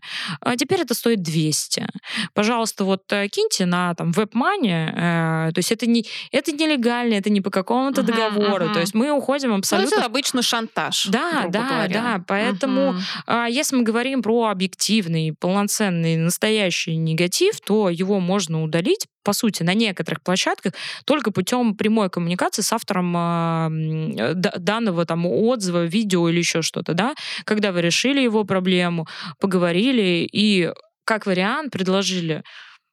[0.56, 1.86] теперь это стоит 200.
[2.34, 7.30] Пожалуйста, вот э, киньте на там WebMoney, э, то есть это не это нелегально, это
[7.30, 8.74] не по какому-то uh-huh, договору, uh-huh.
[8.74, 9.90] то есть мы уходим абсолютно...
[9.90, 11.06] Ну, это обычно шантаж.
[11.06, 11.88] Да, да, говоря.
[11.88, 19.06] да, поэтому э, если мы говорим про объективный, полноценный, настоящий негатив, то его можно удалить
[19.26, 20.72] по сути, на некоторых площадках
[21.04, 27.14] только путем прямой коммуникации с автором э, данного там отзыва, видео или еще что-то, да,
[27.44, 29.08] когда вы решили его проблему,
[29.40, 30.70] поговорили и
[31.04, 32.44] как вариант предложили,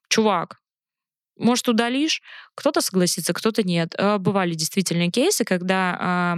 [0.08, 0.58] чувак,
[1.38, 2.20] может, удалишь?
[2.56, 3.94] Кто-то согласится, кто-то нет.
[4.18, 6.36] Бывали действительно кейсы, когда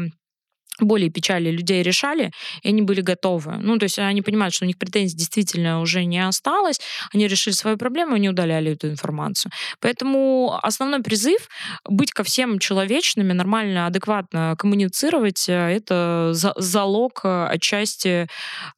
[0.81, 3.57] боли и печали людей решали, и они были готовы.
[3.59, 6.81] Ну, то есть они понимают, что у них претензий действительно уже не осталось,
[7.15, 9.53] они решили свою проблему, они удаляли эту информацию.
[9.81, 11.49] Поэтому основной призыв—
[11.89, 18.29] быть ко всем человечными, нормально, адекватно коммуницировать— это залог э, отчасти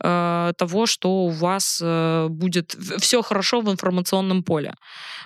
[0.03, 4.75] э, того, что у вас э, будет все хорошо в информационном поле.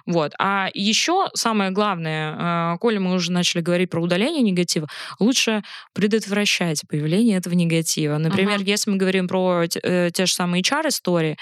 [0.06, 0.32] Вот.
[0.38, 6.51] А еще самое главное, э, коли мы уже начали говорить про удаление негатива, лучше предотвращать
[6.52, 8.18] исключать появление этого негатива.
[8.18, 8.68] Например, uh-huh.
[8.68, 11.36] если мы говорим про э, те же самые HR-истории,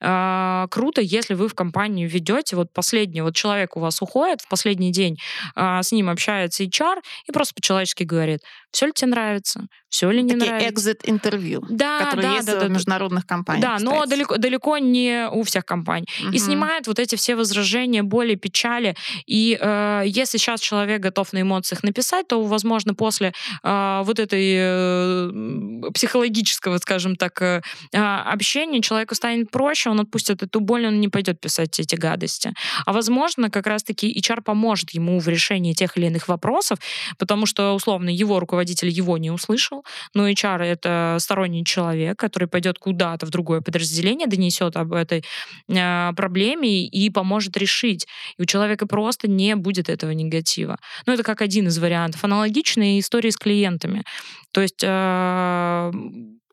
[0.00, 4.48] э, круто, если вы в компанию ведете, вот последний вот человек у вас уходит в
[4.48, 5.16] последний день,
[5.56, 10.22] э, с ним общается HR и просто по-человечески говорит, все ли тебе нравится, все ли
[10.22, 10.90] не Такие нравится.
[10.90, 13.62] exit-интервью, да, которые да, есть да, в да, международных компаниях.
[13.62, 13.94] Да, кстати.
[13.94, 16.06] но далеко, далеко не у всех компаний.
[16.24, 16.32] Угу.
[16.32, 18.94] И снимает вот эти все возражения, боли, печали.
[19.26, 23.32] И э, если сейчас человек готов на эмоциях написать, то, возможно, после
[23.62, 30.60] э, вот этой э, психологического, скажем так, э, общения человеку станет проще, он отпустит эту
[30.60, 32.52] боль, он не пойдет писать эти гадости.
[32.86, 36.78] А возможно, как раз-таки HR поможет ему в решении тех или иных вопросов,
[37.18, 42.78] потому что, условно, его руководитель его не услышал, но HR— это сторонний человек, который пойдет
[42.78, 45.24] куда-то в другое подразделение, донесет об этой
[45.68, 48.06] э, проблеме и поможет решить.
[48.38, 50.78] И у человека просто не будет этого негатива.
[51.06, 52.24] Ну, это как один из вариантов.
[52.24, 54.04] Аналогичные истории с клиентами.
[54.52, 55.92] То есть э,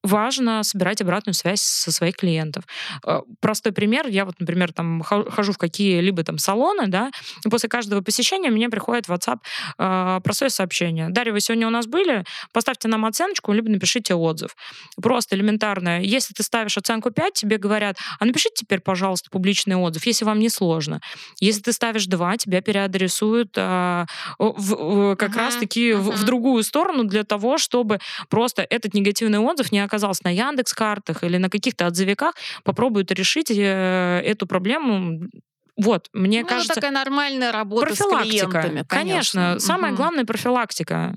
[0.06, 2.64] важно собирать обратную связь со своих клиентов.
[3.06, 4.08] Э, простой пример.
[4.08, 7.12] Я вот, например, там хожу в какие-либо там салоны, да,
[7.44, 9.40] и после каждого посещения мне приходит в WhatsApp
[9.78, 11.10] э, простое сообщение.
[11.10, 12.24] Дарья, вы сегодня у нас были?
[12.54, 14.56] Поставьте нам оценочку, либо напишите отзыв.
[15.02, 16.02] Просто элементарно.
[16.02, 20.40] Если ты ставишь оценку 5, тебе говорят, а напишите теперь, пожалуйста, публичный отзыв, если вам
[20.40, 21.02] не сложно.
[21.40, 24.06] Если ты ставишь 2, тебя переадресуют э,
[24.40, 25.98] в, как uh-huh, раз-таки uh-huh.
[25.98, 30.30] в, в другую сторону для того, чтобы просто этот негативный отзыв не оказался оказалась на
[30.30, 35.22] Яндекс картах или на каких-то отзывиках, попробуют решить э, эту проблему
[35.78, 36.76] вот, мне ну, кажется...
[36.76, 38.86] Такая нормальная работа с клиентами.
[38.88, 38.88] Конечно.
[38.88, 39.60] конечно.
[39.60, 39.98] Самое угу.
[39.98, 41.16] главное профилактика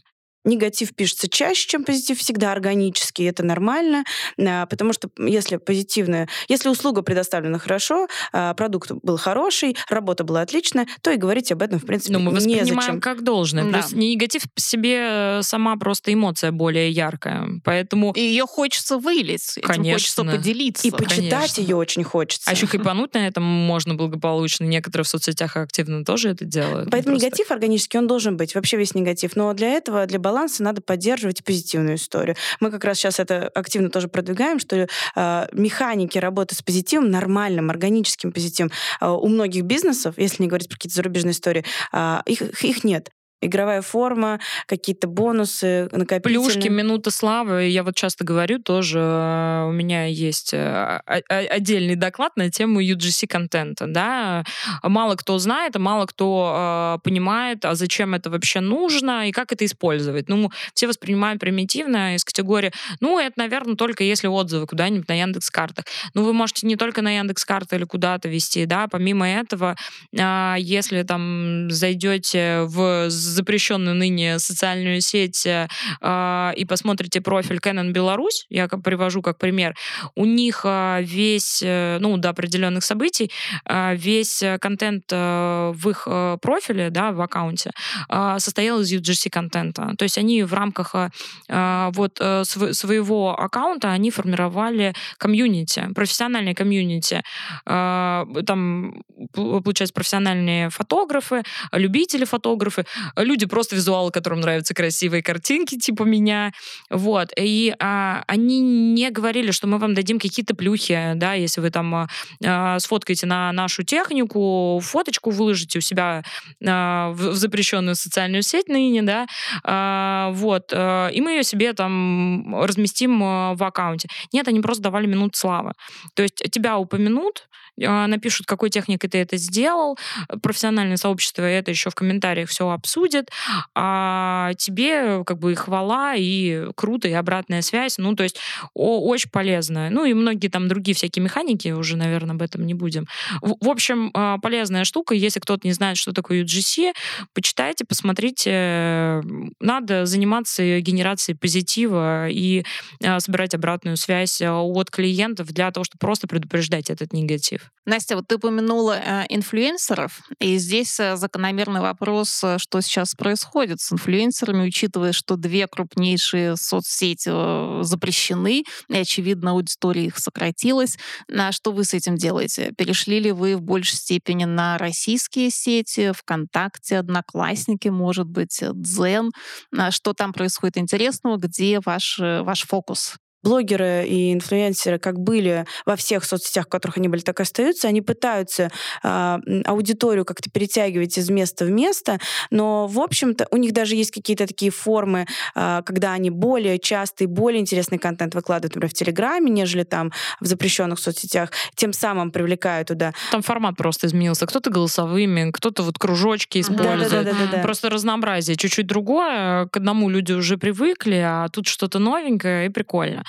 [0.48, 4.04] негатив пишется чаще, чем позитив, всегда органически, это нормально,
[4.38, 10.42] а, потому что если позитивная, если услуга предоставлена хорошо, а, продукт был хороший, работа была
[10.42, 13.00] отличная, то и говорить об этом, в принципе, Но мы воспринимаем незачем.
[13.00, 13.64] как должное.
[13.64, 13.78] Да.
[13.78, 18.12] Плюс негатив себе э, сама просто эмоция более яркая, поэтому...
[18.12, 19.82] И ее хочется вылить, Конечно.
[19.82, 20.88] Этим хочется поделиться.
[20.88, 22.50] И почитать ее очень хочется.
[22.50, 24.64] А еще хайпануть на этом можно благополучно.
[24.64, 26.90] Некоторые в соцсетях активно тоже это делают.
[26.90, 29.36] Поэтому негатив органический, он должен быть, вообще весь негатив.
[29.36, 32.36] Но для этого, для баланса надо поддерживать позитивную историю.
[32.60, 37.70] Мы как раз сейчас это активно тоже продвигаем, что э, механики работы с позитивом, нормальным,
[37.70, 38.70] органическим позитивом
[39.00, 43.10] э, у многих бизнесов, если не говорить про какие-то зарубежные истории, э, их, их нет
[43.40, 46.44] игровая форма, какие-то бонусы накопительные.
[46.44, 47.68] Плюшки, минута славы.
[47.68, 53.86] Я вот часто говорю тоже, э, у меня есть э, отдельный доклад на тему UGC-контента.
[53.86, 54.44] Да?
[54.82, 59.64] Мало кто знает, мало кто э, понимает, а зачем это вообще нужно и как это
[59.64, 60.28] использовать.
[60.28, 65.84] Ну, все воспринимают примитивно из категории, ну, это, наверное, только если отзывы куда-нибудь на Яндекс-картах.
[66.14, 69.76] Ну, вы можете не только на Яндекс-карты или куда-то вести, да, помимо этого,
[70.12, 75.68] если там зайдете в запрещенную ныне социальную сеть э,
[76.00, 79.74] а, и посмотрите профиль Canon Беларусь, я привожу как пример,
[80.14, 83.30] у них э, весь, э, ну, до определенных событий,
[83.64, 87.70] э, весь контент э, в их э, профиле, да, в аккаунте,
[88.08, 89.94] э, состоял из UGC-контента.
[89.96, 96.54] То есть они в рамках э, вот э, св- своего аккаунта, они формировали комьюнити, профессиональное
[96.54, 97.22] комьюнити.
[97.66, 99.02] Э, там,
[99.34, 102.84] получается, профессиональные фотографы, любители фотографы,
[103.18, 106.52] люди просто визуалы, которым нравятся красивые картинки, типа меня,
[106.90, 111.70] вот, и а, они не говорили, что мы вам дадим какие-то плюхи, да, если вы
[111.70, 112.08] там
[112.44, 116.22] а, сфоткаете на нашу технику, фоточку выложите у себя
[116.66, 119.26] а, в, в запрещенную социальную сеть ныне, да,
[119.64, 124.08] а, вот, а, и мы ее себе там разместим а, в аккаунте.
[124.32, 125.72] Нет, они просто давали минут славы.
[126.14, 129.98] То есть тебя упомянут, а, напишут, какой техникой ты это сделал,
[130.42, 133.30] профессиональное сообщество это еще в комментариях все обсудит,
[133.74, 138.38] а тебе как бы и хвала, и круто, и обратная связь, ну, то есть
[138.74, 139.90] о, очень полезно.
[139.90, 143.06] Ну, и многие там другие всякие механики, уже, наверное, об этом не будем.
[143.40, 146.92] В, в общем, а, полезная штука, если кто-то не знает, что такое UGC,
[147.34, 149.22] почитайте, посмотрите,
[149.60, 152.64] надо заниматься генерацией позитива и
[153.04, 157.67] а, собирать обратную связь от клиентов для того, чтобы просто предупреждать этот негатив.
[157.88, 163.80] Настя, вот ты упомянула э, инфлюенсеров, и здесь э, закономерный вопрос, э, что сейчас происходит
[163.80, 170.98] с инфлюенсерами, учитывая, что две крупнейшие соцсети э, запрещены, и, очевидно, аудитория их сократилась.
[171.34, 172.74] А что вы с этим делаете?
[172.76, 179.30] Перешли ли вы в большей степени на российские сети, ВКонтакте, Одноклассники, может быть, Дзен?
[179.74, 181.38] А что там происходит интересного?
[181.38, 183.16] Где ваш, э, ваш фокус?
[183.42, 187.88] Блогеры и инфлюенсеры как были во всех соцсетях, в которых они были, так и остаются.
[187.88, 188.70] Они пытаются
[189.02, 192.18] э, аудиторию как-то перетягивать из места в место,
[192.50, 197.24] но, в общем-то, у них даже есть какие-то такие формы, э, когда они более часто
[197.24, 202.30] и более интересный контент выкладывают, например, в Телеграме, нежели там в запрещенных соцсетях, тем самым
[202.30, 203.12] привлекая туда.
[203.30, 204.46] Там формат просто изменился.
[204.46, 207.10] Кто-то голосовыми, кто-то вот кружочки использует.
[207.10, 207.62] Да, да, да, да, да.
[207.62, 209.66] Просто разнообразие чуть-чуть другое.
[209.66, 213.24] К одному люди уже привыкли, а тут что-то новенькое и прикольно.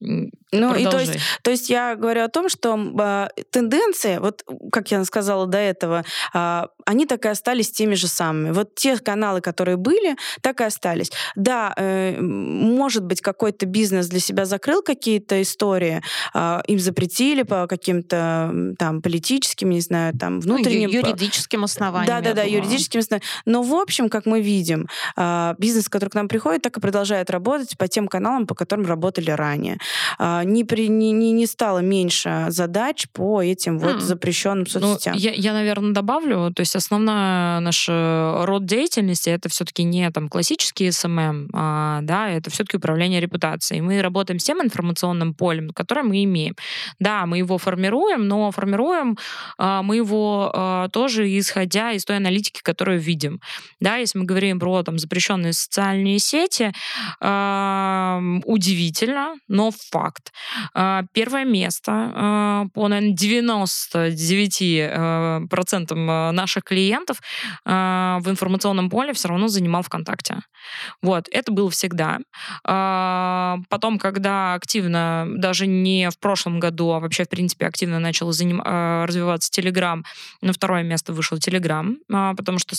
[0.00, 0.30] 嗯。
[0.60, 5.04] Ну, и то есть, то есть я говорю о том, что э, тенденции, вот как я
[5.04, 8.52] сказала до этого, э, они так и остались теми же самыми.
[8.52, 11.10] Вот те каналы, которые были, так и остались.
[11.36, 16.02] Да, э, может быть, какой-то бизнес для себя закрыл какие-то истории,
[16.34, 20.90] э, им запретили по каким-то там политическим, не знаю, там ну, внутренним...
[20.90, 22.06] Ну, юридическим основаниям.
[22.06, 23.28] Да-да-да, юридическим основаниям.
[23.46, 27.30] Но в общем, как мы видим, э, бизнес, который к нам приходит, так и продолжает
[27.30, 29.78] работать по тем каналам, по которым работали ранее.
[30.44, 34.00] Э, не, при, не, не, не стало меньше задач по этим вот mm.
[34.00, 35.14] запрещенным ну, соцсетям.
[35.14, 40.28] Ну, я, я, наверное, добавлю, то есть основная наш род деятельности это все-таки не там
[40.28, 43.80] классический СММ, а, да, это все-таки управление репутацией.
[43.80, 46.54] Мы работаем с тем информационным полем, которое мы имеем.
[46.98, 49.16] Да, мы его формируем, но формируем
[49.58, 53.40] а, мы его а, тоже исходя из той аналитики, которую видим.
[53.80, 56.72] Да, если мы говорим про там запрещенные социальные сети,
[57.20, 60.32] а, удивительно, но факт.
[60.74, 67.20] А, первое место а, по, наверное, 99% э, наших клиентов
[67.64, 70.38] а, в информационном поле все равно занимал ВКонтакте.
[71.02, 72.20] Вот, это было всегда.
[72.62, 78.62] Потом, когда активно, даже не в прошлом году, а вообще, в принципе, активно начал заним...
[78.62, 80.04] развиваться Телеграм,
[80.40, 82.74] на второе место вышел Телеграм, потому что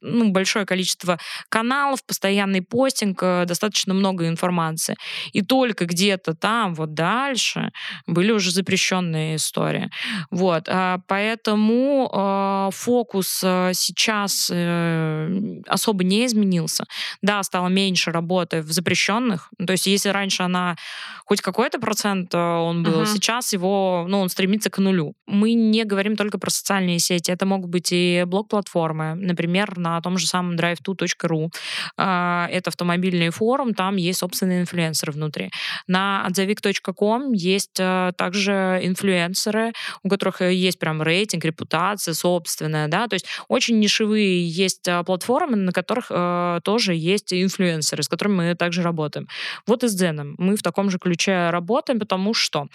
[0.00, 4.96] ну, большое количество каналов, постоянный постинг, э, достаточно много информации.
[5.32, 7.70] И только где-то там, вот дальше
[8.06, 9.90] были уже запрещенные истории.
[10.30, 10.68] Вот.
[10.68, 16.84] А, поэтому а, фокус а, сейчас э, особо не изменился.
[17.22, 19.50] Да, стало меньше работы в запрещенных.
[19.64, 20.76] То есть если раньше она
[21.24, 23.06] хоть какой-то процент он был, uh-huh.
[23.06, 25.14] сейчас его, ну, он стремится к нулю.
[25.26, 27.30] Мы не говорим только про социальные сети.
[27.30, 29.14] Это могут быть и блок-платформы.
[29.14, 31.50] Например, на том же самом drive2.ru.
[31.96, 35.50] Это автомобильный форум, там есть собственные инфлюенсеры внутри.
[35.86, 39.72] На отзовик.com Ком есть э, также инфлюенсеры,
[40.02, 45.02] у которых э, есть прям рейтинг, репутация собственная, да, то есть очень нишевые есть э,
[45.04, 49.28] платформы, на которых э, тоже есть инфлюенсеры, с которыми мы также работаем.
[49.66, 52.66] Вот и с Дзеном мы в таком же ключе работаем, потому что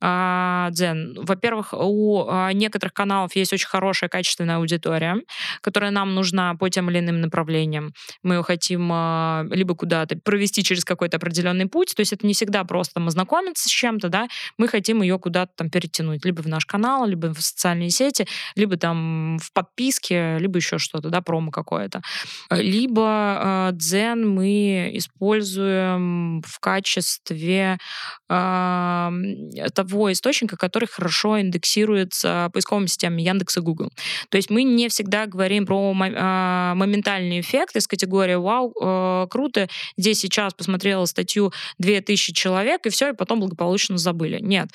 [0.00, 5.16] э, Дзен, во-первых, у э, некоторых каналов есть очень хорошая, качественная аудитория,
[5.60, 7.92] которая нам нужна по тем или иным направлениям.
[8.22, 12.34] Мы ее хотим э, либо куда-то провести через какой-то определенный путь, то есть это не
[12.34, 16.48] всегда просто мы знакомимся с чем-то, да, мы хотим ее куда-то там перетянуть, либо в
[16.48, 21.50] наш канал, либо в социальные сети, либо там в подписке, либо еще что-то, да, промо
[21.50, 22.02] какое-то.
[22.50, 27.78] Либо э, Дзен мы используем в качестве
[28.28, 29.10] э,
[29.74, 33.90] того источника, который хорошо индексируется поисковыми системами Яндекс и Google.
[34.28, 39.68] То есть мы не всегда говорим про э, моментальный эффект из категории «Вау, э, круто,
[39.96, 44.38] здесь сейчас посмотрела статью 2000 человек, и все, и потом благополучно забыли.
[44.40, 44.68] Нет.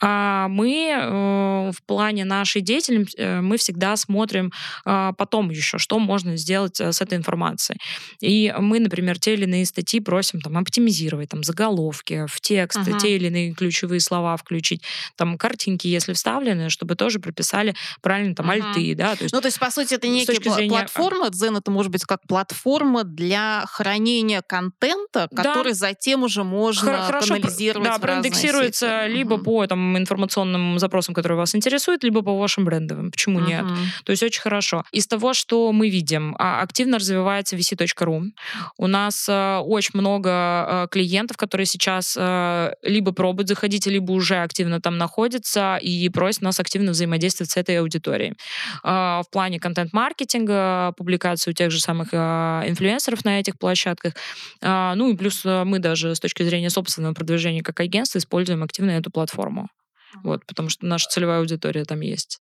[0.00, 4.52] А мы э, в плане нашей деятельности э, мы всегда смотрим
[4.84, 7.78] а, потом еще, что можно сделать э, с этой информацией.
[8.20, 12.98] И мы, например, те или иные статьи просим там оптимизировать, там заголовки в текст, uh-huh.
[12.98, 14.82] те или иные ключевые слова включить,
[15.16, 18.62] там картинки, если вставлены, чтобы тоже прописали правильно там uh-huh.
[18.68, 19.16] альты, да.
[19.16, 20.70] То есть, ну, то есть, по сути, это некая зрения...
[20.70, 25.78] платформа, Zen это может быть как платформа для хранения контента, который да.
[25.78, 29.44] затем уже можно Хорошо, канализировать да, проиндексируется либо угу.
[29.44, 33.10] по там, информационным запросам, которые вас интересуют, либо по вашим брендовым.
[33.10, 33.48] Почему угу.
[33.48, 33.64] нет?
[34.04, 34.84] То есть очень хорошо.
[34.92, 38.22] Из того, что мы видим, а, активно развивается vc.ru.
[38.78, 44.36] У нас э, очень много э, клиентов, которые сейчас э, либо пробуют заходить, либо уже
[44.36, 48.34] активно там находятся и просят нас активно взаимодействовать с этой аудиторией.
[48.82, 54.14] В плане контент-маркетинга, публикации у тех же самых инфлюенсеров на этих площадках.
[54.62, 59.10] Ну и плюс мы даже с точки зрения собственного продвижения как агентства используем активно эту
[59.10, 59.68] платформу.
[60.22, 62.38] Вот, потому что наша целевая аудитория там есть.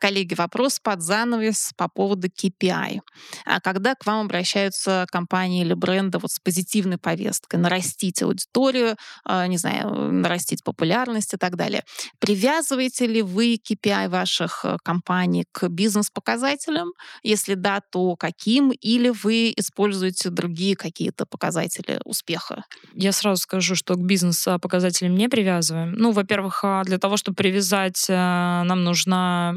[0.00, 3.00] Коллеги, вопрос под занавес по поводу KPI.
[3.44, 9.46] А когда к вам обращаются компании или бренды вот с позитивной повесткой, нарастить аудиторию, а,
[9.46, 11.84] не знаю, нарастить популярность и так далее,
[12.18, 16.92] привязываете ли вы KPI ваших э, компаний к бизнес-показателям?
[17.22, 18.70] Если да, то каким?
[18.70, 22.64] Или вы используете другие какие-то показатели успеха?
[22.94, 25.92] Я сразу скажу, что к бизнес-показателям не привязываем.
[25.92, 29.52] Ну, во-первых, а, для того, чтобы привязать, э, нам нужна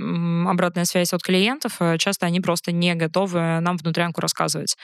[0.47, 4.77] обратная связь от клиентов, э, часто они просто не готовы нам внутрянку рассказывать.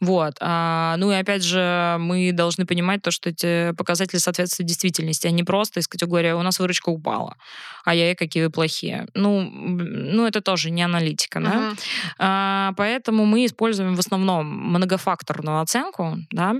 [0.00, 0.34] Вот.
[0.40, 5.30] А, ну и опять же, мы должны понимать то, что эти показатели соответствуют действительности, а
[5.30, 7.36] не просто из категории «у нас выручка упала,
[7.84, 9.06] а я и какие вы плохие».
[9.14, 11.50] Ну, ну это тоже не аналитика, да?
[11.50, 11.78] Uh-huh.
[12.18, 16.54] А, поэтому мы используем в основном многофакторную оценку, да,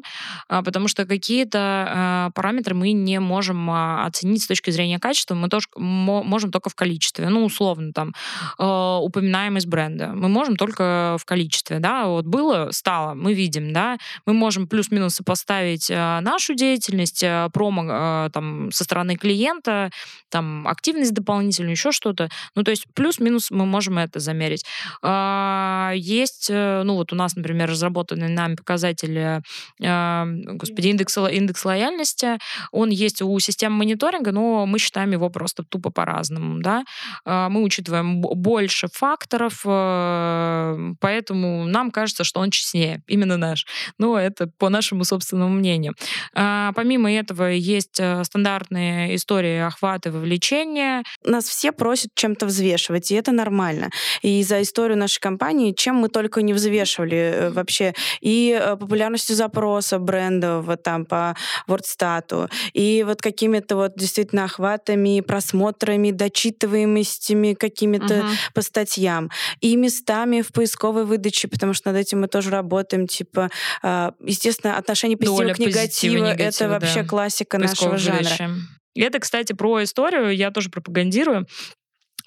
[0.49, 1.59] а, потому что какие-то
[1.89, 6.71] а, параметры мы не можем а, оценить с точки зрения качества, мы тоже можем только
[6.71, 7.29] в количестве.
[7.29, 8.15] Ну, условно, там,
[8.59, 10.09] э, упоминаемость бренда.
[10.15, 15.15] Мы можем только в количестве, да, вот было, стало, мы видим, да, мы можем плюс-минус
[15.15, 17.85] сопоставить э, нашу деятельность, э, промо
[18.27, 19.91] э, там со стороны клиента,
[20.29, 22.29] там активность дополнительную, еще что-то.
[22.55, 24.65] Ну, то есть плюс-минус мы можем это замерить.
[25.03, 29.43] Э, есть, э, ну, вот у нас, например, разработанный нами показатель,
[29.81, 32.39] э, господи, индекс, индекс лояльности,
[32.73, 36.85] он есть у системы мониторинга, но мы считаем его просто тупо по-разному, да.
[37.25, 43.67] Э, мы учитываем больше факторов, э, поэтому нам кажется, что он честнее, именно наш.
[43.99, 45.95] Но это по нашему собственному мнению.
[46.35, 51.03] А, помимо этого есть э, стандартные истории охвата, вовлечения.
[51.25, 53.91] Нас все просят чем-то взвешивать, и это нормально.
[54.23, 59.99] И за историю нашей компании, чем мы только не взвешивали э, вообще, и популярностью запроса
[59.99, 61.37] брендов вот там по
[61.69, 67.55] WordStat, и вот какими-то вот действительно охватами, просмотрами, дочитываемостями,
[68.01, 68.35] какими-то угу.
[68.55, 69.31] по статьям,
[69.61, 73.07] и местами в поисковой выдаче, потому что над этим мы тоже работаем.
[73.07, 73.51] Типа,
[73.83, 77.09] а, естественно, отношение позитива Доля к негативу, это вообще да.
[77.09, 78.37] классика Поисковой нашего выдачи.
[78.37, 78.57] жанра.
[78.95, 81.47] И это, кстати, про историю я тоже пропагандирую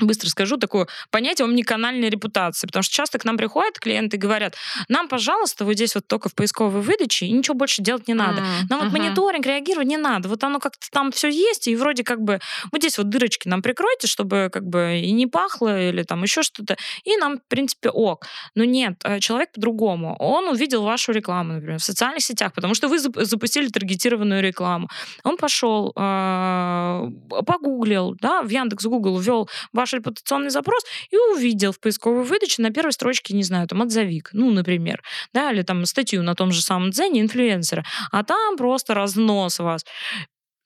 [0.05, 2.67] быстро скажу, такое понятие омниканальной репутации.
[2.67, 4.55] Потому что часто к нам приходят клиенты и говорят,
[4.87, 8.41] нам, пожалуйста, вот здесь вот только в поисковой выдаче, и ничего больше делать не надо.
[8.41, 8.67] Mm-hmm.
[8.69, 8.99] Нам вот uh-huh.
[8.99, 10.29] мониторинг, реагировать не надо.
[10.29, 12.39] Вот оно как-то там все есть, и вроде как бы
[12.71, 16.43] вот здесь вот дырочки нам прикройте, чтобы как бы и не пахло, или там еще
[16.43, 16.77] что-то.
[17.03, 18.25] И нам, в принципе, ок.
[18.55, 20.15] Но нет, э, человек по-другому.
[20.19, 24.89] Он увидел вашу рекламу, например, в социальных сетях, потому что вы запустили таргетированную рекламу.
[25.23, 27.09] Он пошел, э,
[27.45, 32.71] погуглил, да, в Яндекс Google ввел ваш репутационный запрос и увидел в поисковой выдаче на
[32.71, 35.01] первой строчке, не знаю, там, отзовик, ну, например,
[35.33, 39.85] да, или там статью на том же самом Дзене инфлюенсера, а там просто разнос вас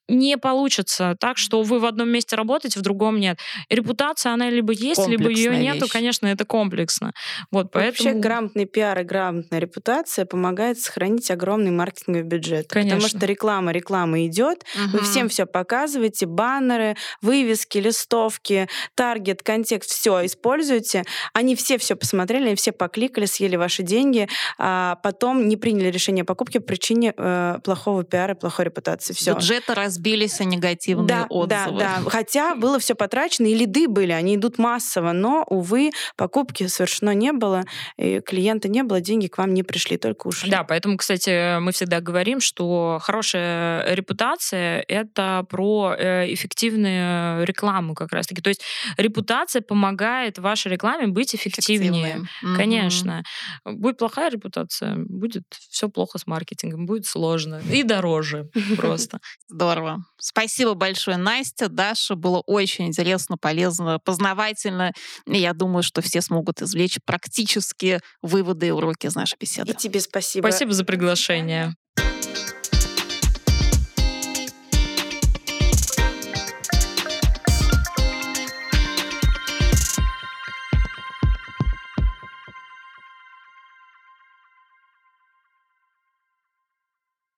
[0.08, 3.38] не получится так, что вы в одном месте работаете, в другом нет.
[3.68, 5.60] Репутация, она либо есть, либо ее вещь.
[5.60, 7.12] нету, конечно, это комплексно.
[7.50, 8.08] Вот, поэтому...
[8.08, 12.68] Вообще грамотный пиар и грамотная репутация помогает сохранить огромный маркетинговый бюджет.
[12.68, 12.96] Конечно.
[12.96, 14.98] Потому что реклама, реклама идет, угу.
[14.98, 21.04] вы всем все показываете, баннеры, вывески, листовки, таргет, контекст, все используете.
[21.34, 24.28] Они все все посмотрели, они все покликали, съели ваши деньги,
[24.58, 29.12] а потом не приняли решение о покупке по причине э, плохого пиара, плохой репутации.
[29.12, 29.34] Все.
[29.34, 31.78] Бюджета раз разбились о негативные да, отзывы.
[31.78, 32.10] Да, да.
[32.10, 37.32] Хотя было все потрачено, и лиды были, они идут массово, но, увы, покупки совершенно не
[37.32, 37.64] было,
[37.96, 40.50] и клиента не было, деньги к вам не пришли, только ушли.
[40.50, 48.12] Да, поэтому, кстати, мы всегда говорим, что хорошая репутация— это про э, эффективную рекламу как
[48.12, 48.40] раз-таки.
[48.40, 48.62] То есть
[48.96, 52.22] репутация помогает вашей рекламе быть эффективнее.
[52.56, 53.24] Конечно.
[53.66, 53.72] Mm-hmm.
[53.72, 59.18] Будет плохая репутация, будет все плохо с маркетингом, будет сложно и дороже просто.
[59.48, 59.87] Здорово.
[59.88, 60.04] Здорово.
[60.18, 62.14] Спасибо большое, Настя, Даша.
[62.14, 64.92] Было очень интересно, полезно, познавательно.
[65.26, 69.70] И я думаю, что все смогут извлечь практические выводы и уроки из нашей беседы.
[69.70, 70.46] И тебе спасибо.
[70.46, 71.74] Спасибо за приглашение.